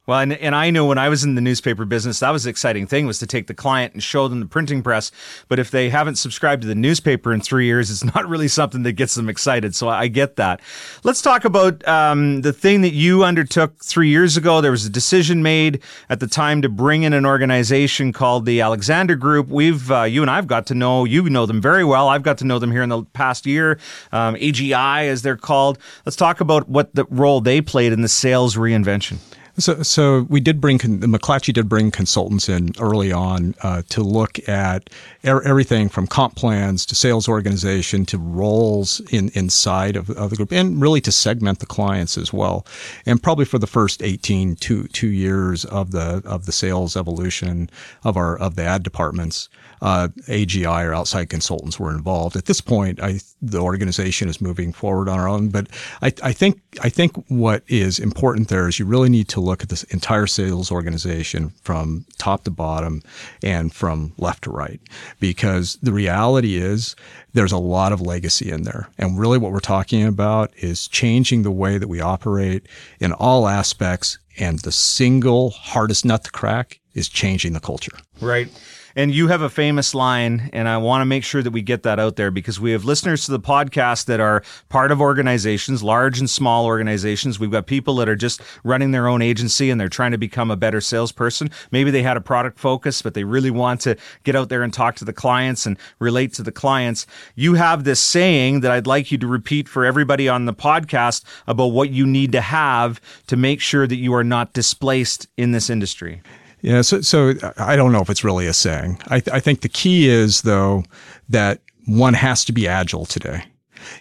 well, 0.06 0.20
and, 0.20 0.34
and 0.34 0.56
I 0.56 0.70
know 0.70 0.86
when 0.86 0.98
I 0.98 1.10
was 1.10 1.24
in 1.24 1.36
the 1.36 1.42
newspaper 1.42 1.84
business, 1.86 2.20
that 2.20 2.30
was 2.30 2.44
the 2.44 2.50
exciting 2.52 2.86
thing 2.86 3.08
was 3.08 3.20
to 3.20 3.28
take 3.28 3.48
the 3.48 3.54
client 3.54 3.94
and 3.94 4.04
show 4.04 4.28
them 4.28 4.40
the 4.40 4.46
printing 4.46 4.84
press. 4.84 5.12
But 5.48 5.58
if 5.58 5.72
they 5.72 5.90
haven't 5.90 6.16
subscribed 6.16 6.62
to 6.62 6.68
the 6.68 6.76
newspaper 6.76 7.34
in 7.34 7.42
three 7.42 7.66
years, 7.66 7.90
it's 7.90 8.04
not 8.16 8.28
really 8.28 8.48
something 8.48 8.84
that 8.84 8.94
gets 8.94 9.16
them 9.16 9.30
excited. 9.30 9.76
So 9.76 9.90
I 9.90 10.08
get 10.08 10.36
that. 10.36 10.62
Let's 11.04 11.22
talk 11.22 11.46
about 11.46 11.86
um, 11.88 12.42
the 12.42 12.54
thing 12.54 12.82
that 12.82 12.94
you 12.94 13.24
undertook 13.24 13.84
three 13.84 14.10
years 14.10 14.38
ago. 14.38 14.62
There 14.62 14.72
was 14.72 14.86
a 14.86 14.90
decision 14.90 15.42
made 15.42 15.82
at 16.10 16.20
the 16.20 16.28
time 16.28 16.62
to 16.62 16.70
bring 16.70 17.04
in 17.04 17.14
an 17.14 17.26
organization 17.26 18.14
called 18.14 18.46
the 18.46 18.62
Alexander 18.62 19.16
Group. 19.16 19.48
We've 19.48 19.92
uh, 19.92 20.04
you 20.04 20.22
and 20.22 20.30
I've 20.30 20.48
got 20.48 20.68
to 20.68 20.76
know 20.76 21.06
you 21.06 21.28
know 21.30 21.46
them 21.46 21.62
very 21.62 21.84
well. 21.84 22.10
I've 22.10 22.24
got 22.24 22.38
to 22.40 22.46
know 22.46 22.60
them 22.60 22.72
here 22.72 22.84
in 22.84 22.90
the 22.90 23.04
past 23.14 23.46
year. 23.46 23.80
Um, 24.12 24.36
AGI, 24.36 25.08
as 25.08 25.24
they're 25.24 25.38
called. 25.38 25.80
Let's 26.06 26.16
talk 26.16 26.42
about 26.42 26.70
what 26.70 26.94
the 26.94 27.06
role 27.06 27.42
they 27.42 27.62
played 27.62 27.92
in 27.92 28.02
the 28.02 28.08
sales 28.08 28.56
reinvention. 28.56 29.18
So, 29.58 29.84
so 29.84 30.24
we 30.24 30.42
did 30.42 30.60
bring 30.60 30.80
McClatchy 30.80 31.54
did 31.54 31.70
bring 31.70 31.90
consultants 31.90 32.50
in 32.50 32.74
early 32.78 33.14
on 33.14 33.56
uh, 33.64 33.84
to 33.90 34.04
look 34.04 34.38
at 34.50 34.90
er- 35.26 35.42
everything 35.44 35.88
from 35.88 36.08
comp 36.08 36.36
plans 36.36 36.86
to 36.88 36.96
sales 36.96 37.30
organization 37.30 38.06
to 38.08 38.18
roles 38.18 39.00
in 39.12 39.32
inside 39.34 39.96
of, 39.96 40.10
of, 40.10 40.30
the 40.30 40.36
group, 40.36 40.52
and 40.52 40.82
really 40.82 41.00
to 41.02 41.12
segment 41.12 41.60
the 41.60 41.66
clients 41.66 42.18
as 42.18 42.34
well. 42.34 42.66
And 43.06 43.24
probably 43.24 43.46
for 43.46 43.58
the 43.58 43.68
first 43.68 44.04
18 44.04 44.58
two, 44.58 44.88
two 44.90 45.08
years 45.08 45.64
of 45.66 45.92
the 45.92 46.22
of 46.26 46.46
the 46.46 46.52
sales 46.52 46.98
evolution 46.98 47.70
of 48.04 48.18
our 48.18 48.38
of 48.38 48.56
the 48.56 48.64
ad 48.64 48.84
departments, 48.84 49.48
uh, 49.82 50.10
AGI 50.28 50.86
or 50.86 50.94
outside 50.94 51.30
consultants 51.30 51.80
were 51.80 51.92
involved. 51.92 52.36
At 52.36 52.46
this 52.46 52.60
point, 52.60 53.02
I, 53.02 53.20
the 53.42 53.60
organization 53.60 54.28
is 54.28 54.42
moving 54.42 54.74
forward 54.74 55.08
on 55.08 55.20
our 55.20 55.30
own. 55.30 55.50
But 55.50 55.68
I, 56.02 56.12
I 56.24 56.34
think 56.34 56.62
I 56.82 56.90
think 56.90 57.16
what 57.30 57.64
is 57.68 58.00
important 58.00 58.50
there 58.50 58.68
is 58.68 58.80
you 58.80 58.86
really 58.86 59.10
need 59.10 59.30
to 59.30 59.45
look 59.46 59.64
at 59.64 59.70
this 59.70 59.84
entire 59.86 60.28
sales 60.28 60.72
organization 60.72 61.52
from 61.62 62.06
top 62.18 62.44
to 62.44 62.52
bottom 62.52 63.02
and 63.44 63.74
from 63.74 64.14
left 64.18 64.44
to 64.44 64.52
right, 64.52 64.82
because 65.20 65.78
the 65.82 65.94
reality 65.94 66.56
is 66.56 66.96
there's 67.34 67.52
a 67.52 67.58
lot 67.58 67.92
of 67.92 68.02
legacy 68.02 68.52
in 68.52 68.64
there. 68.64 68.90
And 68.98 69.20
really 69.20 69.38
what 69.38 69.52
we're 69.52 69.60
talking 69.60 70.06
about 70.06 70.52
is 70.58 70.88
changing 70.88 71.44
the 71.44 71.52
way 71.52 71.78
that 71.78 71.88
we 71.88 72.02
operate 72.02 72.68
in 73.00 73.14
all 73.14 73.48
aspects. 73.48 74.18
And 74.38 74.60
the 74.60 74.72
single 74.72 75.52
hardest 75.52 76.04
nut 76.04 76.26
to 76.26 76.32
crack 76.32 76.82
is 76.94 77.08
changing 77.08 77.54
the 77.54 77.62
culture. 77.62 77.98
Right. 78.20 78.50
And 78.98 79.14
you 79.14 79.28
have 79.28 79.42
a 79.42 79.50
famous 79.50 79.94
line, 79.94 80.50
and 80.54 80.70
I 80.70 80.78
want 80.78 81.02
to 81.02 81.06
make 81.06 81.26
sure 81.26 81.44
that 81.44 81.52
we 81.52 81.62
get 81.62 81.84
that 81.84 82.00
out 82.00 82.16
there 82.16 82.32
because 82.32 82.62
we 82.62 82.72
have 82.72 82.86
listeners 82.86 83.26
to 83.26 83.32
the 83.32 83.42
podcast 83.42 84.06
that 84.06 84.22
are 84.22 84.42
part 84.70 84.90
of 84.90 85.02
organizations, 85.02 85.84
large 85.84 86.18
and 86.18 86.30
small 86.30 86.66
organizations. 86.66 87.38
We've 87.38 87.52
got 87.52 87.68
people 87.68 87.98
that 87.98 88.08
are 88.08 88.16
just 88.16 88.42
running 88.64 88.92
their 88.92 89.10
own 89.10 89.22
agency 89.22 89.70
and 89.70 89.82
they're 89.82 89.90
trying 89.90 90.12
to 90.12 90.18
become 90.18 90.50
a 90.50 90.56
better 90.56 90.80
salesperson. 90.80 91.52
Maybe 91.72 91.92
they 91.92 92.04
had 92.04 92.16
a 92.16 92.22
product 92.22 92.58
focus, 92.58 93.02
but 93.02 93.16
they 93.16 93.26
really 93.26 93.52
want 93.52 93.82
to 93.82 93.98
get 94.24 94.34
out 94.34 94.48
there 94.48 94.64
and 94.64 94.74
talk 94.74 94.96
to 94.96 95.06
the 95.06 95.12
clients 95.12 95.66
and 95.66 95.78
relate 96.00 96.32
to 96.36 96.44
the 96.44 96.54
clients. 96.54 97.06
You 97.36 97.56
have 97.56 97.84
this 97.84 98.00
saying 98.00 98.62
that 98.62 98.72
I'd 98.72 98.88
like 98.88 99.12
you 99.12 99.18
to 99.18 99.28
repeat 99.28 99.68
for 99.68 99.84
everybody 99.84 100.30
on 100.30 100.46
the 100.46 100.54
podcast 100.54 101.26
about 101.48 101.74
what 101.74 101.90
you 101.90 102.08
need 102.08 102.32
to 102.32 102.40
have 102.40 103.02
to 103.28 103.36
make 103.36 103.60
sure 103.60 103.88
that 103.88 103.98
you 103.98 104.14
are 104.14 104.24
not 104.24 104.54
displaced 104.54 105.28
in 105.36 105.52
this 105.52 105.70
industry. 105.70 106.22
Yeah, 106.66 106.82
so, 106.82 107.02
so 107.02 107.36
I 107.58 107.76
don't 107.76 107.92
know 107.92 108.02
if 108.02 108.10
it's 108.10 108.24
really 108.24 108.48
a 108.48 108.54
saying. 108.54 109.00
I, 109.06 109.20
th- 109.20 109.32
I 109.32 109.40
think 109.40 109.62
the 109.62 109.70
key 109.70 110.10
is, 110.10 110.42
though, 110.42 110.84
that 111.30 111.62
one 111.86 112.16
has 112.16 112.44
to 112.46 112.52
be 112.52 112.68
agile 112.68 113.06
today. 113.06 113.44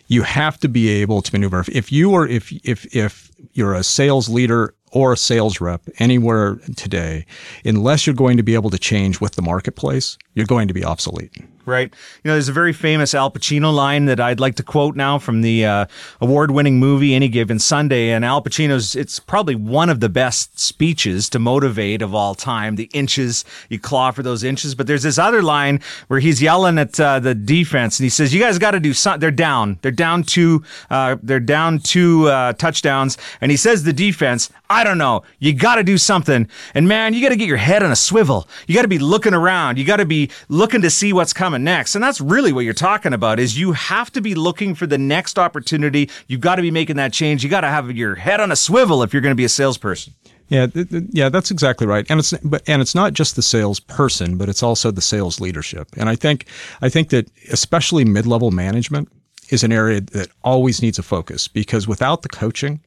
You 0.06 0.22
have 0.22 0.58
to 0.60 0.68
be 0.68 0.88
able 0.88 1.20
to 1.20 1.32
maneuver. 1.34 1.66
If 1.70 1.92
you 1.92 2.14
are, 2.14 2.26
if, 2.26 2.50
if, 2.64 2.86
if 2.96 3.30
you're 3.52 3.74
a 3.74 3.84
sales 3.84 4.30
leader 4.30 4.74
or 4.94 5.12
a 5.12 5.16
sales 5.16 5.60
rep 5.60 5.82
anywhere 5.98 6.56
today, 6.76 7.26
unless 7.64 8.06
you're 8.06 8.14
going 8.14 8.36
to 8.36 8.42
be 8.42 8.54
able 8.54 8.70
to 8.70 8.78
change 8.78 9.20
with 9.20 9.34
the 9.34 9.42
marketplace, 9.42 10.16
you're 10.34 10.46
going 10.46 10.68
to 10.68 10.74
be 10.74 10.84
obsolete 10.84 11.32
right? 11.66 11.92
You 12.22 12.28
know, 12.28 12.34
there's 12.34 12.48
a 12.48 12.52
very 12.52 12.72
famous 12.72 13.14
Al 13.14 13.30
Pacino 13.30 13.72
line 13.74 14.06
that 14.06 14.20
I'd 14.20 14.40
like 14.40 14.56
to 14.56 14.62
quote 14.62 14.96
now 14.96 15.18
from 15.18 15.42
the 15.42 15.64
uh, 15.64 15.86
award-winning 16.20 16.78
movie 16.78 17.14
Any 17.14 17.28
Given 17.28 17.58
Sunday, 17.58 18.10
and 18.10 18.24
Al 18.24 18.42
Pacino's. 18.42 18.94
It's 18.94 19.18
probably 19.18 19.54
one 19.54 19.90
of 19.90 20.00
the 20.00 20.08
best 20.08 20.58
speeches 20.58 21.28
to 21.30 21.38
motivate 21.38 22.02
of 22.02 22.14
all 22.14 22.34
time. 22.34 22.76
The 22.76 22.90
inches 22.92 23.44
you 23.68 23.78
claw 23.78 24.10
for 24.10 24.22
those 24.22 24.44
inches, 24.44 24.74
but 24.74 24.86
there's 24.86 25.02
this 25.02 25.18
other 25.18 25.42
line 25.42 25.80
where 26.08 26.20
he's 26.20 26.42
yelling 26.42 26.78
at 26.78 26.98
uh, 26.98 27.20
the 27.20 27.34
defense, 27.34 27.98
and 27.98 28.04
he 28.04 28.10
says, 28.10 28.34
"You 28.34 28.40
guys 28.40 28.58
got 28.58 28.72
to 28.72 28.80
do 28.80 28.92
something." 28.92 29.20
They're 29.20 29.30
down. 29.30 29.78
They're 29.82 29.90
down 29.90 30.22
two. 30.24 30.64
Uh, 30.90 31.16
they're 31.22 31.40
down 31.40 31.78
two 31.78 32.28
uh, 32.28 32.52
touchdowns, 32.54 33.16
and 33.40 33.50
he 33.50 33.56
says, 33.56 33.84
"The 33.84 33.92
defense, 33.92 34.50
I 34.74 34.82
don't 34.82 34.98
know. 34.98 35.22
You 35.38 35.52
got 35.52 35.76
to 35.76 35.84
do 35.84 35.96
something, 35.96 36.48
and 36.74 36.88
man, 36.88 37.14
you 37.14 37.22
got 37.22 37.28
to 37.28 37.36
get 37.36 37.46
your 37.46 37.56
head 37.58 37.84
on 37.84 37.92
a 37.92 37.96
swivel. 37.96 38.48
You 38.66 38.74
got 38.74 38.82
to 38.82 38.88
be 38.88 38.98
looking 38.98 39.32
around. 39.32 39.78
You 39.78 39.84
got 39.84 39.98
to 39.98 40.04
be 40.04 40.30
looking 40.48 40.82
to 40.82 40.90
see 40.90 41.12
what's 41.12 41.32
coming 41.32 41.62
next. 41.62 41.94
And 41.94 42.02
that's 42.02 42.20
really 42.20 42.52
what 42.52 42.64
you're 42.64 42.74
talking 42.74 43.12
about 43.12 43.38
is 43.38 43.56
you 43.56 43.70
have 43.70 44.10
to 44.12 44.20
be 44.20 44.34
looking 44.34 44.74
for 44.74 44.88
the 44.88 44.98
next 44.98 45.38
opportunity. 45.38 46.10
You've 46.26 46.40
got 46.40 46.56
to 46.56 46.62
be 46.62 46.72
making 46.72 46.96
that 46.96 47.12
change. 47.12 47.44
You 47.44 47.50
got 47.50 47.60
to 47.60 47.68
have 47.68 47.88
your 47.92 48.16
head 48.16 48.40
on 48.40 48.50
a 48.50 48.56
swivel 48.56 49.04
if 49.04 49.12
you're 49.12 49.22
going 49.22 49.30
to 49.30 49.36
be 49.36 49.44
a 49.44 49.48
salesperson. 49.48 50.12
Yeah, 50.48 50.66
th- 50.66 50.90
th- 50.90 51.04
yeah, 51.10 51.28
that's 51.28 51.52
exactly 51.52 51.86
right. 51.86 52.04
And 52.10 52.18
it's 52.18 52.32
but 52.42 52.62
and 52.66 52.82
it's 52.82 52.96
not 52.96 53.12
just 53.12 53.36
the 53.36 53.42
salesperson, 53.42 54.36
but 54.36 54.48
it's 54.48 54.62
also 54.62 54.90
the 54.90 55.00
sales 55.00 55.40
leadership. 55.40 55.88
And 55.96 56.08
I 56.08 56.16
think 56.16 56.46
I 56.82 56.88
think 56.88 57.10
that 57.10 57.30
especially 57.52 58.04
mid-level 58.04 58.50
management 58.50 59.08
is 59.54 59.64
an 59.64 59.72
area 59.72 60.00
that 60.00 60.28
always 60.42 60.82
needs 60.82 60.98
a 60.98 61.02
focus 61.02 61.48
because 61.48 61.88
without 61.88 62.22
the 62.22 62.28
coaching, 62.28 62.80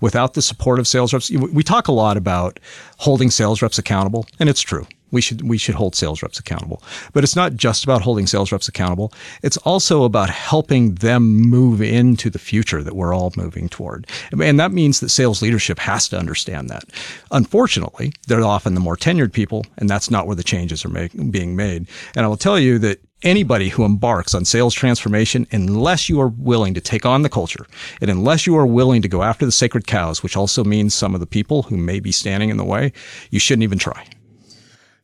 without 0.00 0.34
the 0.34 0.42
support 0.42 0.78
of 0.78 0.88
sales 0.88 1.12
reps, 1.12 1.30
we 1.30 1.62
talk 1.62 1.86
a 1.86 1.92
lot 1.92 2.16
about 2.16 2.58
holding 2.98 3.30
sales 3.30 3.62
reps 3.62 3.78
accountable, 3.78 4.26
and 4.40 4.48
it's 4.48 4.62
true. 4.62 4.86
We 5.10 5.20
should 5.20 5.48
we 5.48 5.58
should 5.58 5.76
hold 5.76 5.94
sales 5.94 6.24
reps 6.24 6.40
accountable. 6.40 6.82
But 7.12 7.22
it's 7.22 7.36
not 7.36 7.54
just 7.54 7.84
about 7.84 8.02
holding 8.02 8.26
sales 8.26 8.50
reps 8.50 8.66
accountable. 8.66 9.12
It's 9.44 9.56
also 9.58 10.02
about 10.02 10.28
helping 10.28 10.96
them 10.96 11.36
move 11.36 11.80
into 11.80 12.30
the 12.30 12.40
future 12.40 12.82
that 12.82 12.96
we're 12.96 13.14
all 13.14 13.32
moving 13.36 13.68
toward. 13.68 14.08
And 14.32 14.58
that 14.58 14.72
means 14.72 14.98
that 14.98 15.10
sales 15.10 15.40
leadership 15.40 15.78
has 15.78 16.08
to 16.08 16.18
understand 16.18 16.68
that. 16.70 16.84
Unfortunately, 17.30 18.12
they're 18.26 18.42
often 18.42 18.74
the 18.74 18.80
more 18.80 18.96
tenured 18.96 19.32
people, 19.32 19.64
and 19.78 19.88
that's 19.88 20.10
not 20.10 20.26
where 20.26 20.34
the 20.34 20.42
changes 20.42 20.84
are 20.84 20.88
make, 20.88 21.12
being 21.30 21.54
made. 21.54 21.86
And 22.16 22.24
I 22.24 22.28
will 22.28 22.36
tell 22.36 22.58
you 22.58 22.80
that 22.80 22.98
anybody 23.24 23.70
who 23.70 23.84
embarks 23.84 24.34
on 24.34 24.44
sales 24.44 24.74
transformation, 24.74 25.46
unless 25.50 26.08
you 26.08 26.20
are 26.20 26.28
willing 26.28 26.74
to 26.74 26.80
take 26.80 27.04
on 27.04 27.22
the 27.22 27.28
culture 27.28 27.66
and 28.00 28.10
unless 28.10 28.46
you 28.46 28.56
are 28.56 28.66
willing 28.66 29.02
to 29.02 29.08
go 29.08 29.22
after 29.22 29.44
the 29.44 29.52
sacred 29.52 29.86
cows, 29.86 30.22
which 30.22 30.36
also 30.36 30.62
means 30.62 30.94
some 30.94 31.14
of 31.14 31.20
the 31.20 31.26
people 31.26 31.64
who 31.64 31.76
may 31.76 31.98
be 31.98 32.12
standing 32.12 32.50
in 32.50 32.56
the 32.56 32.64
way, 32.64 32.92
you 33.30 33.38
shouldn't 33.38 33.64
even 33.64 33.78
try. 33.78 34.06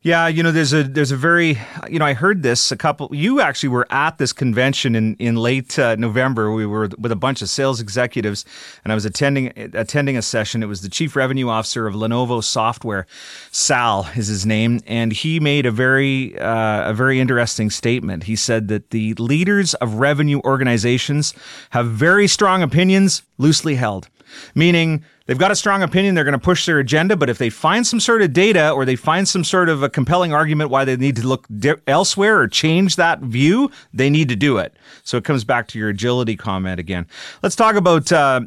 Yeah, 0.02 0.28
you 0.28 0.42
know, 0.42 0.50
there's 0.50 0.72
a 0.72 0.82
there's 0.82 1.10
a 1.12 1.16
very 1.16 1.58
you 1.90 1.98
know 1.98 2.06
I 2.06 2.14
heard 2.14 2.42
this 2.42 2.72
a 2.72 2.76
couple. 2.76 3.10
You 3.12 3.42
actually 3.42 3.68
were 3.68 3.86
at 3.90 4.16
this 4.16 4.32
convention 4.32 4.94
in 4.94 5.14
in 5.16 5.36
late 5.36 5.78
uh, 5.78 5.94
November. 5.96 6.50
We 6.52 6.64
were 6.64 6.88
with 6.96 7.12
a 7.12 7.16
bunch 7.16 7.42
of 7.42 7.50
sales 7.50 7.82
executives, 7.82 8.46
and 8.82 8.92
I 8.92 8.94
was 8.94 9.04
attending 9.04 9.52
attending 9.74 10.16
a 10.16 10.22
session. 10.22 10.62
It 10.62 10.66
was 10.68 10.80
the 10.80 10.88
chief 10.88 11.16
revenue 11.16 11.50
officer 11.50 11.86
of 11.86 11.94
Lenovo 11.94 12.42
Software, 12.42 13.06
Sal 13.50 14.08
is 14.16 14.28
his 14.28 14.46
name, 14.46 14.80
and 14.86 15.12
he 15.12 15.38
made 15.38 15.66
a 15.66 15.70
very 15.70 16.38
uh, 16.38 16.88
a 16.88 16.94
very 16.94 17.20
interesting 17.20 17.68
statement. 17.68 18.22
He 18.22 18.36
said 18.36 18.68
that 18.68 18.92
the 18.92 19.12
leaders 19.18 19.74
of 19.74 19.96
revenue 19.96 20.40
organizations 20.46 21.34
have 21.70 21.88
very 21.88 22.26
strong 22.26 22.62
opinions, 22.62 23.22
loosely 23.36 23.74
held, 23.74 24.08
meaning 24.54 25.04
they've 25.26 25.38
got 25.38 25.50
a 25.50 25.56
strong 25.56 25.82
opinion, 25.82 26.14
they're 26.14 26.24
going 26.24 26.32
to 26.32 26.38
push 26.38 26.66
their 26.66 26.78
agenda, 26.78 27.16
but 27.16 27.30
if 27.30 27.38
they 27.38 27.50
find 27.50 27.86
some 27.86 28.00
sort 28.00 28.22
of 28.22 28.32
data 28.32 28.70
or 28.70 28.84
they 28.84 28.96
find 28.96 29.28
some 29.28 29.44
sort 29.44 29.68
of 29.68 29.82
a 29.82 29.88
compelling 29.88 30.32
argument 30.32 30.70
why 30.70 30.84
they 30.84 30.96
need 30.96 31.16
to 31.16 31.26
look 31.26 31.46
di- 31.58 31.74
elsewhere 31.86 32.40
or 32.40 32.48
change 32.48 32.96
that 32.96 33.20
view, 33.20 33.70
they 33.92 34.10
need 34.10 34.28
to 34.28 34.36
do 34.36 34.58
it. 34.58 34.74
So 35.02 35.16
it 35.16 35.24
comes 35.24 35.44
back 35.44 35.68
to 35.68 35.78
your 35.78 35.88
agility 35.88 36.36
comment 36.36 36.80
again. 36.80 37.06
Let's 37.42 37.56
talk 37.56 37.76
about 37.76 38.10
uh, 38.12 38.40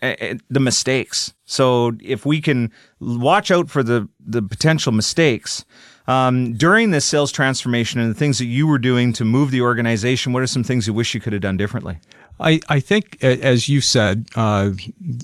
the 0.00 0.60
mistakes. 0.60 1.32
So 1.44 1.92
if 2.02 2.26
we 2.26 2.40
can 2.40 2.72
watch 3.00 3.50
out 3.50 3.70
for 3.70 3.82
the 3.82 4.08
the 4.20 4.42
potential 4.42 4.92
mistakes, 4.92 5.64
um, 6.06 6.52
during 6.54 6.90
this 6.90 7.04
sales 7.04 7.32
transformation 7.32 8.00
and 8.00 8.10
the 8.10 8.18
things 8.18 8.38
that 8.38 8.46
you 8.46 8.66
were 8.66 8.78
doing 8.78 9.12
to 9.14 9.24
move 9.24 9.50
the 9.50 9.62
organization, 9.62 10.32
what 10.32 10.42
are 10.42 10.46
some 10.46 10.64
things 10.64 10.86
you 10.86 10.92
wish 10.92 11.14
you 11.14 11.20
could 11.20 11.32
have 11.32 11.42
done 11.42 11.56
differently? 11.56 11.98
I, 12.38 12.60
I 12.68 12.80
think, 12.80 13.22
as 13.22 13.68
you 13.68 13.80
said, 13.80 14.26
uh, 14.34 14.70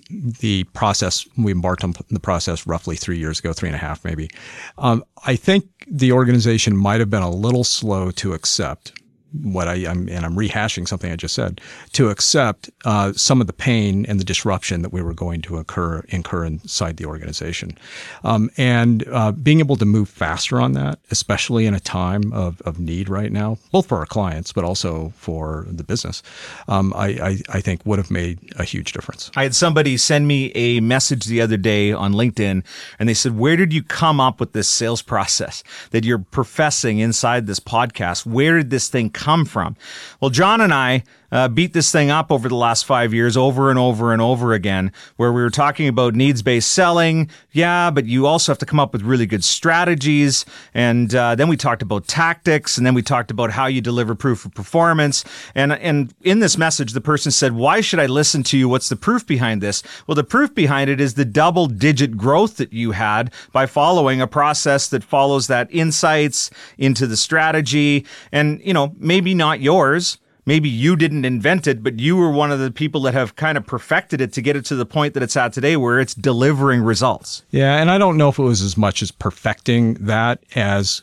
the 0.08 0.64
process, 0.72 1.26
we 1.36 1.52
embarked 1.52 1.84
on 1.84 1.94
the 2.10 2.20
process 2.20 2.66
roughly 2.66 2.96
three 2.96 3.18
years 3.18 3.38
ago, 3.38 3.52
three 3.52 3.68
and 3.68 3.76
a 3.76 3.78
half 3.78 4.04
maybe. 4.04 4.30
Um, 4.78 5.04
I 5.24 5.36
think 5.36 5.64
the 5.86 6.12
organization 6.12 6.76
might 6.76 7.00
have 7.00 7.10
been 7.10 7.22
a 7.22 7.30
little 7.30 7.64
slow 7.64 8.10
to 8.12 8.32
accept 8.32 8.92
what 9.32 9.68
I 9.68 9.76
am, 9.76 10.08
and 10.08 10.24
I'm 10.24 10.34
rehashing 10.34 10.86
something 10.86 11.10
I 11.10 11.16
just 11.16 11.34
said, 11.34 11.60
to 11.92 12.10
accept 12.10 12.70
uh, 12.84 13.12
some 13.14 13.40
of 13.40 13.46
the 13.46 13.52
pain 13.52 14.04
and 14.06 14.20
the 14.20 14.24
disruption 14.24 14.82
that 14.82 14.92
we 14.92 15.02
were 15.02 15.14
going 15.14 15.40
to 15.42 15.56
incur 15.56 16.04
incur 16.08 16.44
inside 16.44 16.96
the 16.96 17.06
organization, 17.06 17.78
um, 18.24 18.50
and 18.56 19.06
uh, 19.08 19.32
being 19.32 19.60
able 19.60 19.76
to 19.76 19.84
move 19.84 20.08
faster 20.08 20.60
on 20.60 20.72
that, 20.72 20.98
especially 21.10 21.66
in 21.66 21.74
a 21.74 21.80
time 21.80 22.32
of, 22.32 22.60
of 22.62 22.78
need 22.78 23.08
right 23.08 23.32
now, 23.32 23.56
both 23.70 23.86
for 23.86 23.98
our 23.98 24.06
clients 24.06 24.52
but 24.52 24.64
also 24.64 25.12
for 25.16 25.66
the 25.70 25.84
business, 25.84 26.22
um, 26.68 26.92
I, 26.94 27.06
I, 27.08 27.38
I 27.48 27.60
think 27.60 27.86
would 27.86 27.98
have 27.98 28.10
made 28.10 28.38
a 28.56 28.64
huge 28.64 28.92
difference. 28.92 29.30
I 29.36 29.44
had 29.44 29.54
somebody 29.54 29.96
send 29.96 30.28
me 30.28 30.52
a 30.54 30.80
message 30.80 31.24
the 31.24 31.40
other 31.40 31.56
day 31.56 31.92
on 31.92 32.12
LinkedIn, 32.12 32.64
and 32.98 33.08
they 33.08 33.14
said, 33.14 33.38
"Where 33.38 33.56
did 33.56 33.72
you 33.72 33.82
come 33.82 34.20
up 34.20 34.40
with 34.40 34.52
this 34.52 34.68
sales 34.68 35.00
process 35.00 35.64
that 35.90 36.04
you're 36.04 36.18
professing 36.18 36.98
inside 36.98 37.46
this 37.46 37.60
podcast? 37.60 38.26
Where 38.26 38.58
did 38.58 38.70
this 38.70 38.88
thing?" 38.88 39.10
come 39.10 39.21
from? 39.44 39.76
Well, 40.20 40.30
John 40.30 40.60
and 40.60 40.72
I 40.72 41.02
uh, 41.32 41.48
beat 41.48 41.72
this 41.72 41.90
thing 41.90 42.10
up 42.10 42.30
over 42.30 42.48
the 42.48 42.54
last 42.54 42.84
five 42.84 43.12
years 43.12 43.36
over 43.36 43.70
and 43.70 43.78
over 43.78 44.12
and 44.12 44.20
over 44.20 44.52
again, 44.52 44.92
where 45.16 45.32
we 45.32 45.42
were 45.42 45.50
talking 45.50 45.88
about 45.88 46.14
needs 46.14 46.42
based 46.42 46.72
selling. 46.72 47.28
Yeah, 47.50 47.90
but 47.90 48.04
you 48.04 48.26
also 48.26 48.52
have 48.52 48.58
to 48.58 48.66
come 48.66 48.78
up 48.78 48.92
with 48.92 49.02
really 49.02 49.26
good 49.26 49.42
strategies. 49.42 50.44
And 50.74 51.14
uh, 51.14 51.34
then 51.34 51.48
we 51.48 51.56
talked 51.56 51.82
about 51.82 52.06
tactics, 52.06 52.76
and 52.76 52.86
then 52.86 52.94
we 52.94 53.02
talked 53.02 53.30
about 53.30 53.50
how 53.50 53.66
you 53.66 53.80
deliver 53.80 54.14
proof 54.14 54.44
of 54.44 54.54
performance. 54.54 55.24
And 55.54 55.72
and 55.72 56.14
in 56.22 56.40
this 56.40 56.58
message, 56.58 56.92
the 56.92 57.00
person 57.00 57.32
said, 57.32 57.54
"Why 57.54 57.80
should 57.80 57.98
I 57.98 58.06
listen 58.06 58.42
to 58.44 58.58
you? 58.58 58.68
What's 58.68 58.90
the 58.90 58.96
proof 58.96 59.26
behind 59.26 59.62
this?" 59.62 59.82
Well, 60.06 60.14
the 60.14 60.24
proof 60.24 60.54
behind 60.54 60.90
it 60.90 61.00
is 61.00 61.14
the 61.14 61.24
double 61.24 61.66
digit 61.66 62.16
growth 62.16 62.58
that 62.58 62.72
you 62.72 62.92
had 62.92 63.32
by 63.52 63.66
following 63.66 64.20
a 64.20 64.26
process 64.26 64.88
that 64.88 65.02
follows 65.02 65.46
that 65.46 65.68
insights 65.70 66.50
into 66.76 67.06
the 67.06 67.16
strategy, 67.16 68.04
and 68.30 68.60
you 68.62 68.74
know 68.74 68.94
maybe 68.98 69.34
not 69.34 69.60
yours 69.60 70.18
maybe 70.46 70.68
you 70.68 70.96
didn't 70.96 71.24
invent 71.24 71.66
it, 71.66 71.82
but 71.82 72.00
you 72.00 72.16
were 72.16 72.30
one 72.30 72.50
of 72.50 72.58
the 72.58 72.70
people 72.70 73.02
that 73.02 73.14
have 73.14 73.36
kind 73.36 73.56
of 73.56 73.66
perfected 73.66 74.20
it 74.20 74.32
to 74.34 74.42
get 74.42 74.56
it 74.56 74.64
to 74.66 74.76
the 74.76 74.86
point 74.86 75.14
that 75.14 75.22
it's 75.22 75.36
at 75.36 75.52
today 75.52 75.76
where 75.76 76.00
it's 76.00 76.14
delivering 76.14 76.82
results. 76.82 77.42
Yeah. 77.50 77.76
And 77.80 77.90
I 77.90 77.98
don't 77.98 78.16
know 78.16 78.28
if 78.28 78.38
it 78.38 78.42
was 78.42 78.62
as 78.62 78.76
much 78.76 79.02
as 79.02 79.10
perfecting 79.10 79.94
that 79.94 80.42
as 80.54 81.02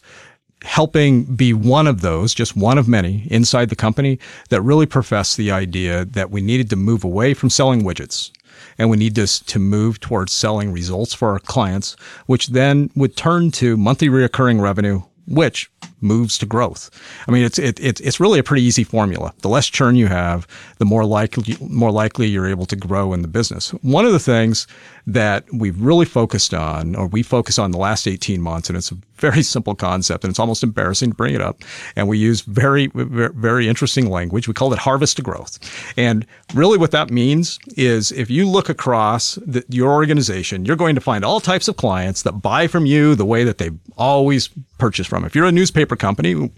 helping 0.63 1.23
be 1.23 1.53
one 1.53 1.87
of 1.87 2.01
those, 2.01 2.33
just 2.33 2.55
one 2.55 2.77
of 2.77 2.87
many 2.87 3.27
inside 3.31 3.69
the 3.69 3.75
company 3.75 4.19
that 4.49 4.61
really 4.61 4.85
professed 4.85 5.37
the 5.37 5.51
idea 5.51 6.03
that 6.05 6.31
we 6.31 6.41
needed 6.41 6.69
to 6.69 6.75
move 6.75 7.03
away 7.03 7.33
from 7.33 7.49
selling 7.49 7.83
widgets 7.83 8.31
and 8.77 8.89
we 8.89 8.97
need 8.97 9.15
to, 9.15 9.27
to 9.45 9.59
move 9.59 9.99
towards 9.99 10.33
selling 10.33 10.71
results 10.71 11.13
for 11.13 11.29
our 11.29 11.39
clients, 11.39 11.95
which 12.25 12.47
then 12.47 12.89
would 12.95 13.15
turn 13.15 13.51
to 13.51 13.77
monthly 13.77 14.09
reoccurring 14.09 14.61
revenue, 14.61 15.01
which 15.29 15.71
moves 16.01 16.37
to 16.39 16.45
growth. 16.45 16.89
I 17.27 17.31
mean, 17.31 17.43
it's 17.43 17.59
it, 17.59 17.79
it, 17.79 18.01
it's 18.01 18.19
really 18.19 18.39
a 18.39 18.43
pretty 18.43 18.63
easy 18.63 18.83
formula. 18.83 19.33
The 19.39 19.49
less 19.49 19.67
churn 19.67 19.95
you 19.95 20.07
have, 20.07 20.47
the 20.77 20.85
more 20.85 21.05
likely 21.05 21.55
more 21.61 21.91
likely 21.91 22.27
you're 22.27 22.47
able 22.47 22.65
to 22.65 22.75
grow 22.75 23.13
in 23.13 23.21
the 23.21 23.27
business. 23.27 23.69
One 23.81 24.05
of 24.05 24.11
the 24.11 24.19
things 24.19 24.67
that 25.05 25.45
we've 25.53 25.79
really 25.79 26.05
focused 26.05 26.53
on, 26.53 26.95
or 26.95 27.07
we 27.07 27.23
focus 27.23 27.59
on 27.59 27.71
the 27.71 27.77
last 27.77 28.07
18 28.07 28.41
months, 28.41 28.69
and 28.69 28.77
it's 28.77 28.91
very 29.19 29.43
simple 29.43 29.75
concept, 29.75 30.23
and 30.23 30.31
it's 30.31 30.39
almost 30.39 30.63
embarrassing 30.63 31.11
to 31.11 31.15
bring 31.15 31.35
it 31.35 31.41
up. 31.41 31.61
And 31.95 32.07
we 32.07 32.17
use 32.17 32.41
very 32.41 32.87
very 32.93 33.67
interesting 33.67 34.09
language. 34.09 34.47
We 34.47 34.53
call 34.53 34.73
it 34.73 34.79
harvest 34.79 35.17
to 35.17 35.21
growth. 35.21 35.59
And 35.97 36.25
really, 36.53 36.77
what 36.77 36.91
that 36.91 37.09
means 37.09 37.59
is 37.77 38.11
if 38.11 38.29
you 38.29 38.47
look 38.47 38.69
across 38.69 39.35
the, 39.35 39.63
your 39.69 39.91
organization, 39.91 40.65
you're 40.65 40.75
going 40.75 40.95
to 40.95 41.01
find 41.01 41.23
all 41.23 41.39
types 41.39 41.67
of 41.67 41.77
clients 41.77 42.23
that 42.23 42.33
buy 42.33 42.67
from 42.67 42.85
you 42.85 43.15
the 43.15 43.25
way 43.25 43.43
that 43.43 43.57
they 43.57 43.71
always 43.97 44.49
purchase 44.77 45.07
from. 45.07 45.25
If 45.25 45.35
you're 45.35 45.45
a 45.45 45.51
newspaper 45.51 45.95
company, 45.95 46.49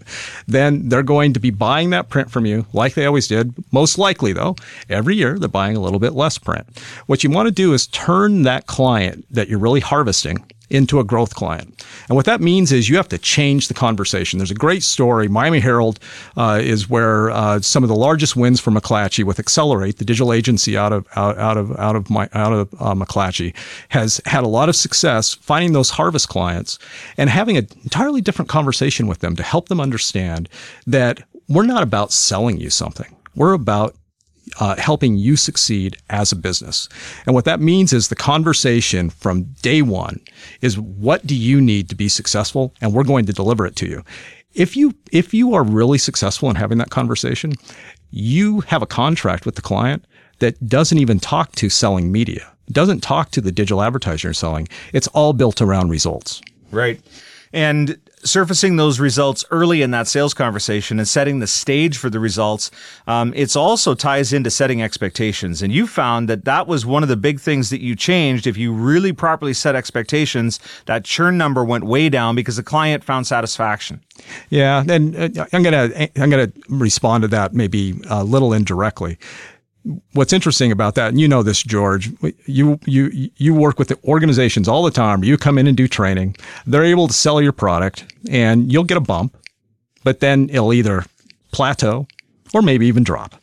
then 0.46 0.88
they're 0.88 1.02
going 1.02 1.32
to 1.34 1.40
be 1.40 1.50
buying 1.50 1.90
that 1.90 2.08
print 2.08 2.30
from 2.30 2.46
you 2.46 2.66
like 2.72 2.94
they 2.94 3.06
always 3.06 3.28
did. 3.28 3.52
Most 3.72 3.98
likely, 3.98 4.32
though, 4.32 4.56
every 4.88 5.16
year 5.16 5.38
they're 5.38 5.48
buying 5.48 5.76
a 5.76 5.80
little 5.80 5.98
bit 5.98 6.12
less 6.12 6.38
print. 6.38 6.66
What 7.06 7.24
you 7.24 7.30
want 7.30 7.48
to 7.48 7.52
do 7.52 7.74
is 7.74 7.86
turn 7.88 8.42
that 8.42 8.66
client 8.66 9.26
that 9.30 9.48
you're 9.48 9.58
really 9.58 9.80
harvesting 9.80 10.44
into 10.72 10.98
a 10.98 11.04
growth 11.04 11.34
client. 11.34 11.84
And 12.08 12.16
what 12.16 12.24
that 12.24 12.40
means 12.40 12.72
is 12.72 12.88
you 12.88 12.96
have 12.96 13.08
to 13.10 13.18
change 13.18 13.68
the 13.68 13.74
conversation. 13.74 14.38
There's 14.38 14.50
a 14.50 14.54
great 14.54 14.82
story. 14.82 15.28
Miami 15.28 15.60
Herald 15.60 15.98
uh, 16.36 16.60
is 16.62 16.88
where 16.88 17.30
uh, 17.30 17.60
some 17.60 17.82
of 17.82 17.88
the 17.88 17.94
largest 17.94 18.36
wins 18.36 18.58
for 18.58 18.70
McClatchy 18.70 19.24
with 19.24 19.38
Accelerate, 19.38 19.98
the 19.98 20.04
digital 20.04 20.32
agency 20.32 20.76
out 20.76 20.92
of 20.92 21.06
out, 21.14 21.38
out 21.38 21.56
of 21.56 21.76
out 21.78 21.96
of 21.96 22.10
my, 22.10 22.28
out 22.32 22.52
of 22.52 22.72
uh, 22.80 22.94
McClatchy, 22.94 23.54
has 23.90 24.20
had 24.24 24.44
a 24.44 24.48
lot 24.48 24.68
of 24.68 24.76
success 24.76 25.34
finding 25.34 25.72
those 25.72 25.90
harvest 25.90 26.28
clients 26.28 26.78
and 27.16 27.28
having 27.28 27.56
an 27.56 27.68
entirely 27.84 28.20
different 28.20 28.48
conversation 28.48 29.06
with 29.06 29.18
them 29.20 29.36
to 29.36 29.42
help 29.42 29.68
them 29.68 29.80
understand 29.80 30.48
that 30.86 31.22
we're 31.48 31.66
not 31.66 31.82
about 31.82 32.12
selling 32.12 32.58
you 32.58 32.70
something. 32.70 33.14
We're 33.34 33.52
about 33.52 33.94
uh, 34.60 34.76
helping 34.76 35.16
you 35.16 35.36
succeed 35.36 35.96
as 36.10 36.32
a 36.32 36.36
business. 36.36 36.88
And 37.26 37.34
what 37.34 37.44
that 37.44 37.60
means 37.60 37.92
is 37.92 38.08
the 38.08 38.16
conversation 38.16 39.10
from 39.10 39.44
day 39.62 39.82
one 39.82 40.20
is 40.60 40.78
what 40.78 41.26
do 41.26 41.34
you 41.34 41.60
need 41.60 41.88
to 41.88 41.94
be 41.94 42.08
successful? 42.08 42.74
And 42.80 42.92
we're 42.92 43.04
going 43.04 43.26
to 43.26 43.32
deliver 43.32 43.66
it 43.66 43.76
to 43.76 43.86
you. 43.86 44.04
If 44.54 44.76
you, 44.76 44.94
if 45.10 45.32
you 45.32 45.54
are 45.54 45.64
really 45.64 45.98
successful 45.98 46.50
in 46.50 46.56
having 46.56 46.78
that 46.78 46.90
conversation, 46.90 47.52
you 48.10 48.60
have 48.62 48.82
a 48.82 48.86
contract 48.86 49.46
with 49.46 49.54
the 49.54 49.62
client 49.62 50.04
that 50.40 50.66
doesn't 50.66 50.98
even 50.98 51.18
talk 51.18 51.52
to 51.52 51.70
selling 51.70 52.12
media, 52.12 52.52
doesn't 52.70 53.00
talk 53.00 53.30
to 53.30 53.40
the 53.40 53.52
digital 53.52 53.82
advertiser 53.82 54.28
you're 54.28 54.34
selling. 54.34 54.68
It's 54.92 55.06
all 55.08 55.32
built 55.32 55.62
around 55.62 55.88
results. 55.88 56.42
Right. 56.70 57.00
And 57.52 57.98
surfacing 58.24 58.76
those 58.76 59.00
results 59.00 59.44
early 59.50 59.82
in 59.82 59.90
that 59.90 60.06
sales 60.06 60.34
conversation 60.34 60.98
and 60.98 61.08
setting 61.08 61.38
the 61.38 61.46
stage 61.46 61.96
for 61.96 62.10
the 62.10 62.20
results, 62.20 62.70
um, 63.06 63.32
it's 63.34 63.56
also 63.56 63.94
ties 63.94 64.32
into 64.32 64.50
setting 64.50 64.82
expectations. 64.82 65.62
And 65.62 65.72
you 65.72 65.86
found 65.86 66.28
that 66.28 66.44
that 66.44 66.66
was 66.66 66.86
one 66.86 67.02
of 67.02 67.08
the 67.08 67.16
big 67.16 67.40
things 67.40 67.70
that 67.70 67.80
you 67.80 67.96
changed. 67.96 68.46
If 68.46 68.56
you 68.56 68.72
really 68.72 69.12
properly 69.12 69.54
set 69.54 69.74
expectations, 69.74 70.60
that 70.86 71.04
churn 71.04 71.36
number 71.36 71.64
went 71.64 71.84
way 71.84 72.08
down 72.08 72.34
because 72.34 72.56
the 72.56 72.62
client 72.62 73.04
found 73.04 73.26
satisfaction. 73.26 74.00
Yeah, 74.50 74.84
and 74.88 75.16
uh, 75.16 75.46
I'm 75.52 75.62
gonna 75.62 76.08
I'm 76.16 76.30
gonna 76.30 76.52
respond 76.68 77.22
to 77.22 77.28
that 77.28 77.54
maybe 77.54 78.00
a 78.08 78.22
little 78.22 78.52
indirectly 78.52 79.18
what's 80.12 80.32
interesting 80.32 80.72
about 80.72 80.94
that, 80.94 81.08
and 81.08 81.20
you 81.20 81.28
know 81.28 81.42
this, 81.42 81.62
George, 81.62 82.10
you 82.46 82.78
you 82.86 83.30
you 83.36 83.54
work 83.54 83.78
with 83.78 83.88
the 83.88 83.98
organizations 84.04 84.68
all 84.68 84.82
the 84.82 84.90
time. 84.90 85.24
You 85.24 85.36
come 85.36 85.58
in 85.58 85.66
and 85.66 85.76
do 85.76 85.88
training. 85.88 86.36
They're 86.66 86.84
able 86.84 87.08
to 87.08 87.14
sell 87.14 87.40
your 87.40 87.52
product, 87.52 88.12
and 88.30 88.72
you'll 88.72 88.84
get 88.84 88.96
a 88.96 89.00
bump, 89.00 89.36
but 90.04 90.20
then 90.20 90.48
it'll 90.50 90.72
either 90.72 91.04
plateau 91.52 92.06
or 92.54 92.62
maybe 92.62 92.86
even 92.86 93.04
drop. 93.04 93.42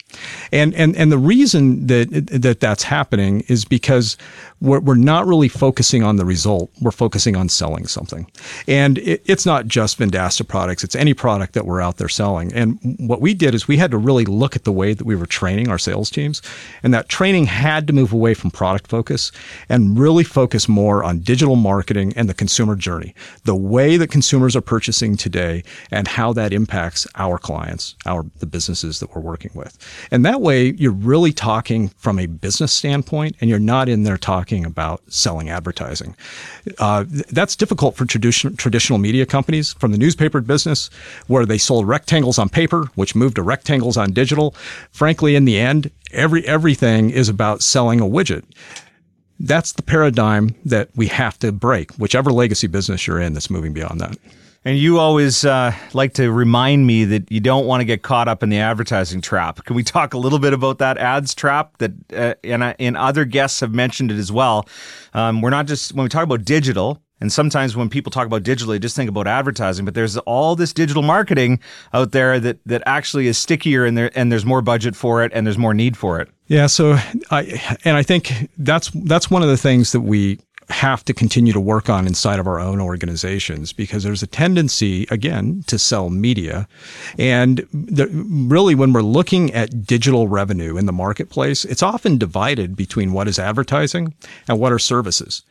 And, 0.51 0.73
and, 0.73 0.95
and 0.95 1.11
the 1.11 1.17
reason 1.17 1.87
that, 1.87 2.09
that 2.41 2.59
that's 2.59 2.83
happening 2.83 3.41
is 3.47 3.65
because 3.65 4.17
we're, 4.61 4.79
we're 4.79 4.95
not 4.95 5.25
really 5.25 5.47
focusing 5.47 6.03
on 6.03 6.17
the 6.17 6.25
result. 6.25 6.69
We're 6.81 6.91
focusing 6.91 7.35
on 7.35 7.49
selling 7.49 7.87
something. 7.87 8.29
And 8.67 8.97
it, 8.99 9.21
it's 9.25 9.45
not 9.45 9.67
just 9.67 9.97
Vendasta 9.99 10.47
products. 10.47 10.83
It's 10.83 10.95
any 10.95 11.13
product 11.13 11.53
that 11.53 11.65
we're 11.65 11.81
out 11.81 11.97
there 11.97 12.09
selling. 12.09 12.53
And 12.53 12.79
what 12.99 13.21
we 13.21 13.33
did 13.33 13.55
is 13.55 13.67
we 13.67 13.77
had 13.77 13.91
to 13.91 13.97
really 13.97 14.25
look 14.25 14.55
at 14.55 14.65
the 14.65 14.71
way 14.71 14.93
that 14.93 15.05
we 15.05 15.15
were 15.15 15.25
training 15.25 15.69
our 15.69 15.77
sales 15.77 16.09
teams. 16.09 16.41
And 16.83 16.93
that 16.93 17.09
training 17.09 17.45
had 17.45 17.87
to 17.87 17.93
move 17.93 18.11
away 18.11 18.33
from 18.33 18.51
product 18.51 18.87
focus 18.87 19.31
and 19.69 19.97
really 19.97 20.23
focus 20.23 20.67
more 20.67 21.03
on 21.03 21.19
digital 21.19 21.55
marketing 21.55 22.13
and 22.15 22.27
the 22.27 22.33
consumer 22.33 22.75
journey, 22.75 23.15
the 23.45 23.55
way 23.55 23.97
that 23.97 24.11
consumers 24.11 24.55
are 24.55 24.61
purchasing 24.61 25.15
today 25.15 25.63
and 25.91 26.07
how 26.07 26.33
that 26.33 26.53
impacts 26.53 27.07
our 27.15 27.37
clients, 27.37 27.95
our, 28.05 28.25
the 28.39 28.45
businesses 28.45 28.99
that 28.99 29.15
we're 29.15 29.21
working 29.21 29.51
with. 29.53 29.77
And 30.11 30.25
that 30.25 30.41
way, 30.41 30.73
you're 30.73 30.91
really 30.91 31.31
talking 31.31 31.89
from 31.89 32.19
a 32.19 32.25
business 32.25 32.73
standpoint 32.73 33.35
and 33.39 33.49
you're 33.49 33.59
not 33.59 33.87
in 33.87 34.03
there 34.03 34.17
talking 34.17 34.48
about 34.65 35.01
selling 35.11 35.49
advertising. 35.49 36.15
Uh, 36.77 37.05
that's 37.07 37.55
difficult 37.55 37.95
for 37.95 38.05
traditional 38.05 38.99
media 38.99 39.25
companies 39.25 39.73
from 39.73 39.91
the 39.91 39.97
newspaper 39.97 40.41
business 40.41 40.89
where 41.27 41.45
they 41.45 41.57
sold 41.57 41.87
rectangles 41.87 42.37
on 42.37 42.49
paper, 42.49 42.85
which 42.95 43.15
moved 43.15 43.35
to 43.35 43.43
rectangles 43.43 43.97
on 43.97 44.11
digital. 44.11 44.55
Frankly, 44.91 45.35
in 45.35 45.45
the 45.45 45.59
end, 45.59 45.91
every, 46.11 46.45
everything 46.47 47.09
is 47.09 47.29
about 47.29 47.61
selling 47.61 47.99
a 47.99 48.05
widget 48.05 48.43
that's 49.39 49.71
the 49.71 49.81
paradigm 49.81 50.53
that 50.65 50.89
we 50.95 51.07
have 51.07 51.39
to 51.39 51.51
break, 51.51 51.91
whichever 51.93 52.31
legacy 52.31 52.67
business 52.67 53.07
you're 53.07 53.21
in 53.21 53.33
that's 53.33 53.49
moving 53.49 53.73
beyond 53.73 54.01
that. 54.01 54.17
And 54.69 54.77
you 54.77 54.99
always 54.99 55.45
uh, 55.45 55.73
like 55.93 56.13
to 56.13 56.31
remind 56.31 56.85
me 56.85 57.03
that 57.05 57.31
you 57.31 57.39
don't 57.39 57.65
want 57.65 57.81
to 57.81 57.85
get 57.85 58.03
caught 58.03 58.27
up 58.27 58.43
in 58.43 58.49
the 58.49 58.59
advertising 58.59 59.19
trap. 59.19 59.65
Can 59.65 59.75
we 59.75 59.81
talk 59.81 60.13
a 60.13 60.17
little 60.19 60.37
bit 60.37 60.53
about 60.53 60.77
that 60.77 60.99
ads 60.99 61.33
trap? 61.33 61.79
That 61.79 61.91
uh, 62.13 62.35
and, 62.43 62.61
uh, 62.61 62.75
and 62.77 62.95
other 62.95 63.25
guests 63.25 63.61
have 63.61 63.73
mentioned 63.73 64.11
it 64.11 64.19
as 64.19 64.31
well. 64.31 64.67
Um, 65.15 65.41
we're 65.41 65.49
not 65.49 65.65
just 65.65 65.93
when 65.93 66.03
we 66.03 66.09
talk 66.09 66.23
about 66.23 66.45
digital. 66.45 67.01
And 67.19 67.33
sometimes 67.33 67.75
when 67.75 67.89
people 67.89 68.11
talk 68.11 68.27
about 68.27 68.43
digital, 68.43 68.71
they 68.71 68.79
just 68.79 68.95
think 68.95 69.09
about 69.09 69.25
advertising, 69.27 69.85
but 69.85 69.93
there's 69.93 70.17
all 70.19 70.55
this 70.55 70.71
digital 70.71 71.01
marketing 71.01 71.59
out 71.91 72.11
there 72.11 72.39
that, 72.39 72.59
that 72.65 72.83
actually 72.85 73.27
is 73.27 73.37
stickier 73.37 73.85
and 73.85 73.97
there, 73.97 74.11
and 74.15 74.31
there's 74.31 74.45
more 74.45 74.61
budget 74.61 74.95
for 74.95 75.23
it 75.23 75.31
and 75.33 75.45
there's 75.45 75.57
more 75.57 75.73
need 75.73 75.97
for 75.97 76.21
it. 76.21 76.29
Yeah. 76.47 76.67
So 76.67 76.97
I, 77.29 77.77
and 77.83 77.97
I 77.97 78.03
think 78.03 78.49
that's, 78.57 78.91
that's 79.03 79.29
one 79.29 79.41
of 79.41 79.49
the 79.49 79.57
things 79.57 79.91
that 79.91 80.01
we 80.01 80.39
have 80.69 81.03
to 81.05 81.13
continue 81.13 81.51
to 81.51 81.59
work 81.59 81.89
on 81.89 82.05
inside 82.05 82.39
of 82.39 82.47
our 82.47 82.59
own 82.59 82.79
organizations 82.79 83.73
because 83.73 84.03
there's 84.03 84.23
a 84.23 84.27
tendency, 84.27 85.07
again, 85.09 85.63
to 85.67 85.79
sell 85.79 86.09
media. 86.09 86.67
And 87.17 87.67
the, 87.73 88.07
really, 88.07 88.75
when 88.75 88.93
we're 88.93 89.01
looking 89.01 89.53
at 89.53 89.85
digital 89.85 90.27
revenue 90.27 90.77
in 90.77 90.85
the 90.85 90.93
marketplace, 90.93 91.65
it's 91.65 91.83
often 91.83 92.17
divided 92.17 92.75
between 92.75 93.13
what 93.13 93.27
is 93.27 93.39
advertising 93.39 94.13
and 94.47 94.59
what 94.59 94.71
are 94.71 94.79
services. 94.79 95.43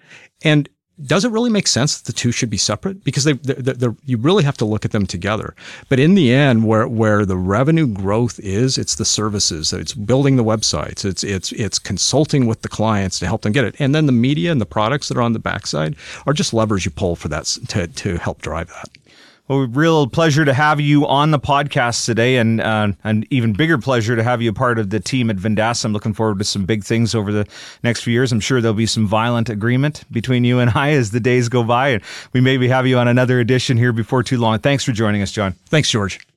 And 0.45 0.69
does 1.05 1.25
it 1.25 1.31
really 1.31 1.51
make 1.51 1.67
sense 1.67 1.99
that 1.99 2.07
the 2.07 2.13
two 2.13 2.33
should 2.33 2.51
be 2.51 2.57
separate? 2.57 3.05
Because 3.05 3.25
they, 3.25 3.35
they're, 3.35 3.75
they're, 3.75 3.97
you 4.05 4.17
really 4.17 4.45
have 4.45 4.57
to 4.59 4.65
look 4.65 4.85
at 4.85 4.91
them 4.91 5.07
together. 5.07 5.55
But 5.89 6.01
in 6.01 6.15
the 6.15 6.33
end, 6.33 6.67
where 6.67 6.89
where 6.89 7.25
the 7.25 7.37
revenue 7.37 7.87
growth 7.87 8.41
is, 8.41 8.79
it's 8.79 8.97
the 8.97 9.05
services. 9.05 9.73
It's 9.73 9.95
building 9.95 10.37
the 10.37 10.45
websites. 10.45 11.05
It's 11.05 11.23
it's 11.23 11.53
it's 11.53 11.79
consulting 11.79 12.47
with 12.47 12.63
the 12.63 12.69
clients 12.69 13.19
to 13.21 13.27
help 13.27 13.43
them 13.43 13.53
get 13.53 13.65
it. 13.65 13.77
And 13.79 13.95
then 13.95 14.07
the 14.07 14.13
media 14.13 14.51
and 14.51 14.61
the 14.61 14.67
products 14.67 15.09
that 15.09 15.17
are 15.17 15.23
on 15.23 15.33
the 15.33 15.39
backside 15.39 15.97
are 16.27 16.33
just 16.33 16.53
levers 16.53 16.85
you 16.85 16.91
pull 16.91 17.17
for 17.17 17.29
that 17.29 17.45
to 17.69 17.87
to 17.87 18.17
help 18.19 18.43
drive 18.43 18.69
that. 18.69 18.89
Well, 19.49 19.61
real 19.61 20.07
pleasure 20.07 20.45
to 20.45 20.53
have 20.53 20.79
you 20.79 21.07
on 21.07 21.31
the 21.31 21.39
podcast 21.39 22.05
today, 22.05 22.37
and 22.37 22.61
uh, 22.61 22.93
an 23.03 23.25
even 23.31 23.55
bigger 23.55 23.79
pleasure 23.79 24.15
to 24.15 24.23
have 24.23 24.43
you 24.43 24.51
a 24.51 24.53
part 24.53 24.79
of 24.79 24.91
the 24.91 25.01
team 25.01 25.31
at 25.31 25.37
Vendasta. 25.37 25.87
I'm 25.87 25.95
looking 25.95 26.13
forward 26.13 26.39
to 26.41 26.45
some 26.45 26.67
big 26.67 26.85
things 26.85 27.15
over 27.15 27.33
the 27.33 27.47
next 27.83 28.03
few 28.03 28.13
years. 28.13 28.31
I'm 28.31 28.41
sure 28.41 28.61
there'll 28.61 28.75
be 28.75 28.85
some 28.85 29.07
violent 29.07 29.49
agreement 29.49 30.05
between 30.13 30.45
you 30.45 30.59
and 30.59 30.73
I 30.75 30.91
as 30.91 31.13
the 31.13 31.21
days 31.21 31.49
go 31.49 31.65
by, 31.65 31.89
and 31.89 32.03
we 32.35 32.43
maybe 32.43 32.69
have 32.69 32.87
you 32.87 32.99
on 32.99 33.09
another 33.09 33.41
edition 33.41 33.79
here 33.79 33.95
before 33.95 34.23
too 34.23 34.37
long. 34.37 34.59
Thanks 34.59 34.85
for 34.85 34.93
joining 34.93 35.23
us, 35.23 35.33
John. 35.33 35.55
Thanks, 35.71 35.89
George. 35.89 36.28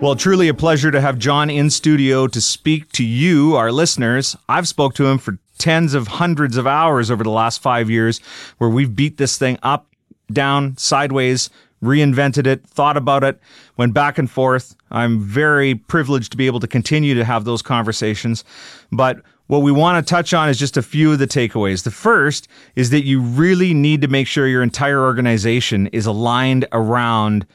Well, 0.00 0.16
truly 0.16 0.48
a 0.48 0.54
pleasure 0.54 0.90
to 0.90 1.00
have 1.02 1.18
John 1.18 1.50
in 1.50 1.68
studio 1.68 2.26
to 2.26 2.40
speak 2.40 2.90
to 2.92 3.04
you, 3.04 3.54
our 3.56 3.70
listeners. 3.70 4.34
I've 4.48 4.66
spoke 4.66 4.94
to 4.94 5.06
him 5.06 5.18
for 5.18 5.36
tens 5.58 5.92
of 5.92 6.08
hundreds 6.08 6.56
of 6.56 6.66
hours 6.66 7.10
over 7.10 7.22
the 7.22 7.28
last 7.28 7.60
five 7.60 7.90
years 7.90 8.18
where 8.56 8.70
we've 8.70 8.96
beat 8.96 9.18
this 9.18 9.36
thing 9.36 9.58
up, 9.62 9.88
down, 10.32 10.74
sideways, 10.78 11.50
reinvented 11.84 12.46
it, 12.46 12.66
thought 12.66 12.96
about 12.96 13.22
it, 13.24 13.38
went 13.76 13.92
back 13.92 14.16
and 14.16 14.30
forth. 14.30 14.74
I'm 14.90 15.20
very 15.20 15.74
privileged 15.74 16.30
to 16.30 16.38
be 16.38 16.46
able 16.46 16.60
to 16.60 16.66
continue 16.66 17.14
to 17.16 17.24
have 17.26 17.44
those 17.44 17.60
conversations. 17.60 18.42
But 18.90 19.20
what 19.48 19.58
we 19.58 19.70
want 19.70 20.04
to 20.04 20.10
touch 20.10 20.32
on 20.32 20.48
is 20.48 20.58
just 20.58 20.78
a 20.78 20.82
few 20.82 21.12
of 21.12 21.18
the 21.18 21.26
takeaways. 21.26 21.82
The 21.82 21.90
first 21.90 22.48
is 22.74 22.88
that 22.88 23.04
you 23.04 23.20
really 23.20 23.74
need 23.74 24.00
to 24.00 24.08
make 24.08 24.28
sure 24.28 24.46
your 24.46 24.62
entire 24.62 25.02
organization 25.02 25.88
is 25.88 26.06
aligned 26.06 26.66
around 26.72 27.46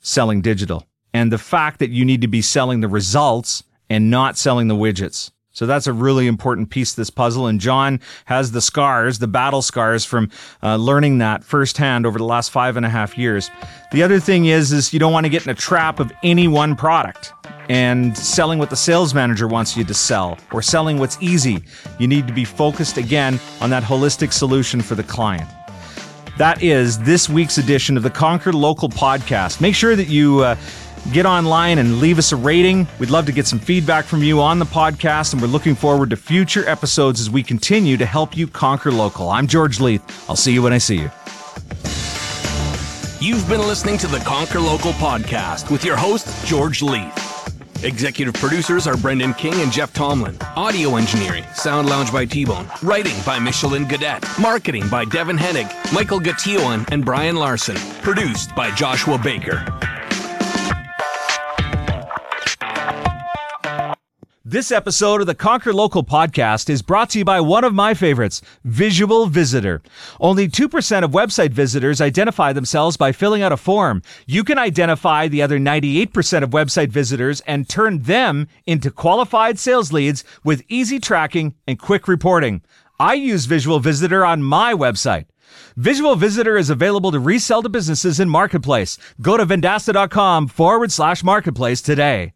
selling 0.00 0.40
digital 0.40 0.86
and 1.16 1.32
the 1.32 1.38
fact 1.38 1.78
that 1.78 1.88
you 1.88 2.04
need 2.04 2.20
to 2.20 2.28
be 2.28 2.42
selling 2.42 2.80
the 2.80 2.88
results 2.88 3.64
and 3.88 4.10
not 4.10 4.36
selling 4.36 4.68
the 4.68 4.74
widgets. 4.74 5.30
So 5.50 5.64
that's 5.64 5.86
a 5.86 5.92
really 5.94 6.26
important 6.26 6.68
piece 6.68 6.92
of 6.92 6.96
this 6.96 7.08
puzzle. 7.08 7.46
And 7.46 7.58
John 7.58 8.00
has 8.26 8.52
the 8.52 8.60
scars, 8.60 9.18
the 9.18 9.26
battle 9.26 9.62
scars 9.62 10.04
from 10.04 10.30
uh, 10.62 10.76
learning 10.76 11.16
that 11.18 11.42
firsthand 11.42 12.04
over 12.04 12.18
the 12.18 12.26
last 12.26 12.50
five 12.50 12.76
and 12.76 12.84
a 12.84 12.90
half 12.90 13.16
years. 13.16 13.50
The 13.92 14.02
other 14.02 14.20
thing 14.20 14.44
is, 14.44 14.72
is 14.72 14.92
you 14.92 14.98
don't 14.98 15.14
want 15.14 15.24
to 15.24 15.30
get 15.30 15.46
in 15.46 15.50
a 15.50 15.54
trap 15.54 16.00
of 16.00 16.12
any 16.22 16.48
one 16.48 16.76
product 16.76 17.32
and 17.70 18.14
selling 18.14 18.58
what 18.58 18.68
the 18.68 18.76
sales 18.76 19.14
manager 19.14 19.48
wants 19.48 19.74
you 19.74 19.84
to 19.84 19.94
sell 19.94 20.36
or 20.52 20.60
selling 20.60 20.98
what's 20.98 21.16
easy. 21.22 21.64
You 21.98 22.08
need 22.08 22.26
to 22.26 22.34
be 22.34 22.44
focused 22.44 22.98
again 22.98 23.40
on 23.62 23.70
that 23.70 23.82
holistic 23.82 24.34
solution 24.34 24.82
for 24.82 24.94
the 24.94 25.02
client. 25.04 25.48
That 26.36 26.62
is 26.62 26.98
this 26.98 27.30
week's 27.30 27.56
edition 27.56 27.96
of 27.96 28.02
the 28.02 28.10
Conquer 28.10 28.52
Local 28.52 28.90
podcast. 28.90 29.62
Make 29.62 29.74
sure 29.74 29.96
that 29.96 30.08
you 30.08 30.40
uh, 30.40 30.56
get 31.12 31.26
online 31.26 31.78
and 31.78 32.00
leave 32.00 32.18
us 32.18 32.32
a 32.32 32.36
rating. 32.36 32.86
We'd 32.98 33.10
love 33.10 33.26
to 33.26 33.32
get 33.32 33.46
some 33.46 33.58
feedback 33.58 34.04
from 34.04 34.22
you 34.22 34.40
on 34.40 34.58
the 34.58 34.64
podcast, 34.64 35.32
and 35.32 35.40
we're 35.42 35.48
looking 35.48 35.74
forward 35.74 36.10
to 36.10 36.16
future 36.16 36.68
episodes 36.68 37.20
as 37.20 37.30
we 37.30 37.42
continue 37.42 37.96
to 37.96 38.06
help 38.06 38.36
you 38.36 38.46
conquer 38.46 38.90
local. 38.92 39.30
I'm 39.30 39.46
George 39.46 39.80
Leith. 39.80 40.02
I'll 40.28 40.36
see 40.36 40.52
you 40.52 40.62
when 40.62 40.72
I 40.72 40.78
see 40.78 40.96
you. 40.96 41.10
You've 43.18 43.48
been 43.48 43.60
listening 43.60 43.96
to 43.98 44.06
the 44.06 44.18
Conquer 44.18 44.60
Local 44.60 44.92
podcast 44.92 45.70
with 45.70 45.84
your 45.84 45.96
host, 45.96 46.46
George 46.46 46.82
Leith. 46.82 47.22
Executive 47.82 48.34
producers 48.34 48.86
are 48.86 48.96
Brendan 48.96 49.34
King 49.34 49.54
and 49.54 49.72
Jeff 49.72 49.92
Tomlin. 49.92 50.36
Audio 50.54 50.96
engineering, 50.96 51.44
Sound 51.54 51.88
Lounge 51.88 52.12
by 52.12 52.24
T-Bone. 52.24 52.68
Writing 52.82 53.16
by 53.24 53.38
Michelin 53.38 53.84
Gadet. 53.84 54.40
Marketing 54.40 54.86
by 54.88 55.04
Devin 55.06 55.36
Hennig, 55.36 55.70
Michael 55.92 56.20
Gatioan, 56.20 56.86
and 56.90 57.04
Brian 57.04 57.36
Larson. 57.36 57.76
Produced 58.02 58.54
by 58.54 58.70
Joshua 58.72 59.18
Baker. 59.18 59.64
This 64.48 64.70
episode 64.70 65.20
of 65.20 65.26
the 65.26 65.34
Conquer 65.34 65.74
Local 65.74 66.04
podcast 66.04 66.70
is 66.70 66.80
brought 66.80 67.10
to 67.10 67.18
you 67.18 67.24
by 67.24 67.40
one 67.40 67.64
of 67.64 67.74
my 67.74 67.94
favorites, 67.94 68.40
Visual 68.62 69.26
Visitor. 69.26 69.82
Only 70.20 70.46
2% 70.46 71.02
of 71.02 71.10
website 71.10 71.50
visitors 71.50 72.00
identify 72.00 72.52
themselves 72.52 72.96
by 72.96 73.10
filling 73.10 73.42
out 73.42 73.50
a 73.50 73.56
form. 73.56 74.02
You 74.24 74.44
can 74.44 74.56
identify 74.56 75.26
the 75.26 75.42
other 75.42 75.58
98% 75.58 76.44
of 76.44 76.50
website 76.50 76.90
visitors 76.90 77.40
and 77.40 77.68
turn 77.68 78.02
them 78.02 78.46
into 78.66 78.92
qualified 78.92 79.58
sales 79.58 79.92
leads 79.92 80.22
with 80.44 80.62
easy 80.68 81.00
tracking 81.00 81.56
and 81.66 81.76
quick 81.76 82.06
reporting. 82.06 82.62
I 83.00 83.14
use 83.14 83.46
Visual 83.46 83.80
Visitor 83.80 84.24
on 84.24 84.44
my 84.44 84.74
website. 84.74 85.26
Visual 85.76 86.14
Visitor 86.14 86.56
is 86.56 86.70
available 86.70 87.10
to 87.10 87.18
resell 87.18 87.64
to 87.64 87.68
businesses 87.68 88.20
in 88.20 88.28
Marketplace. 88.28 88.96
Go 89.20 89.36
to 89.36 89.44
vendasta.com 89.44 90.46
forward 90.46 90.92
slash 90.92 91.24
marketplace 91.24 91.82
today. 91.82 92.35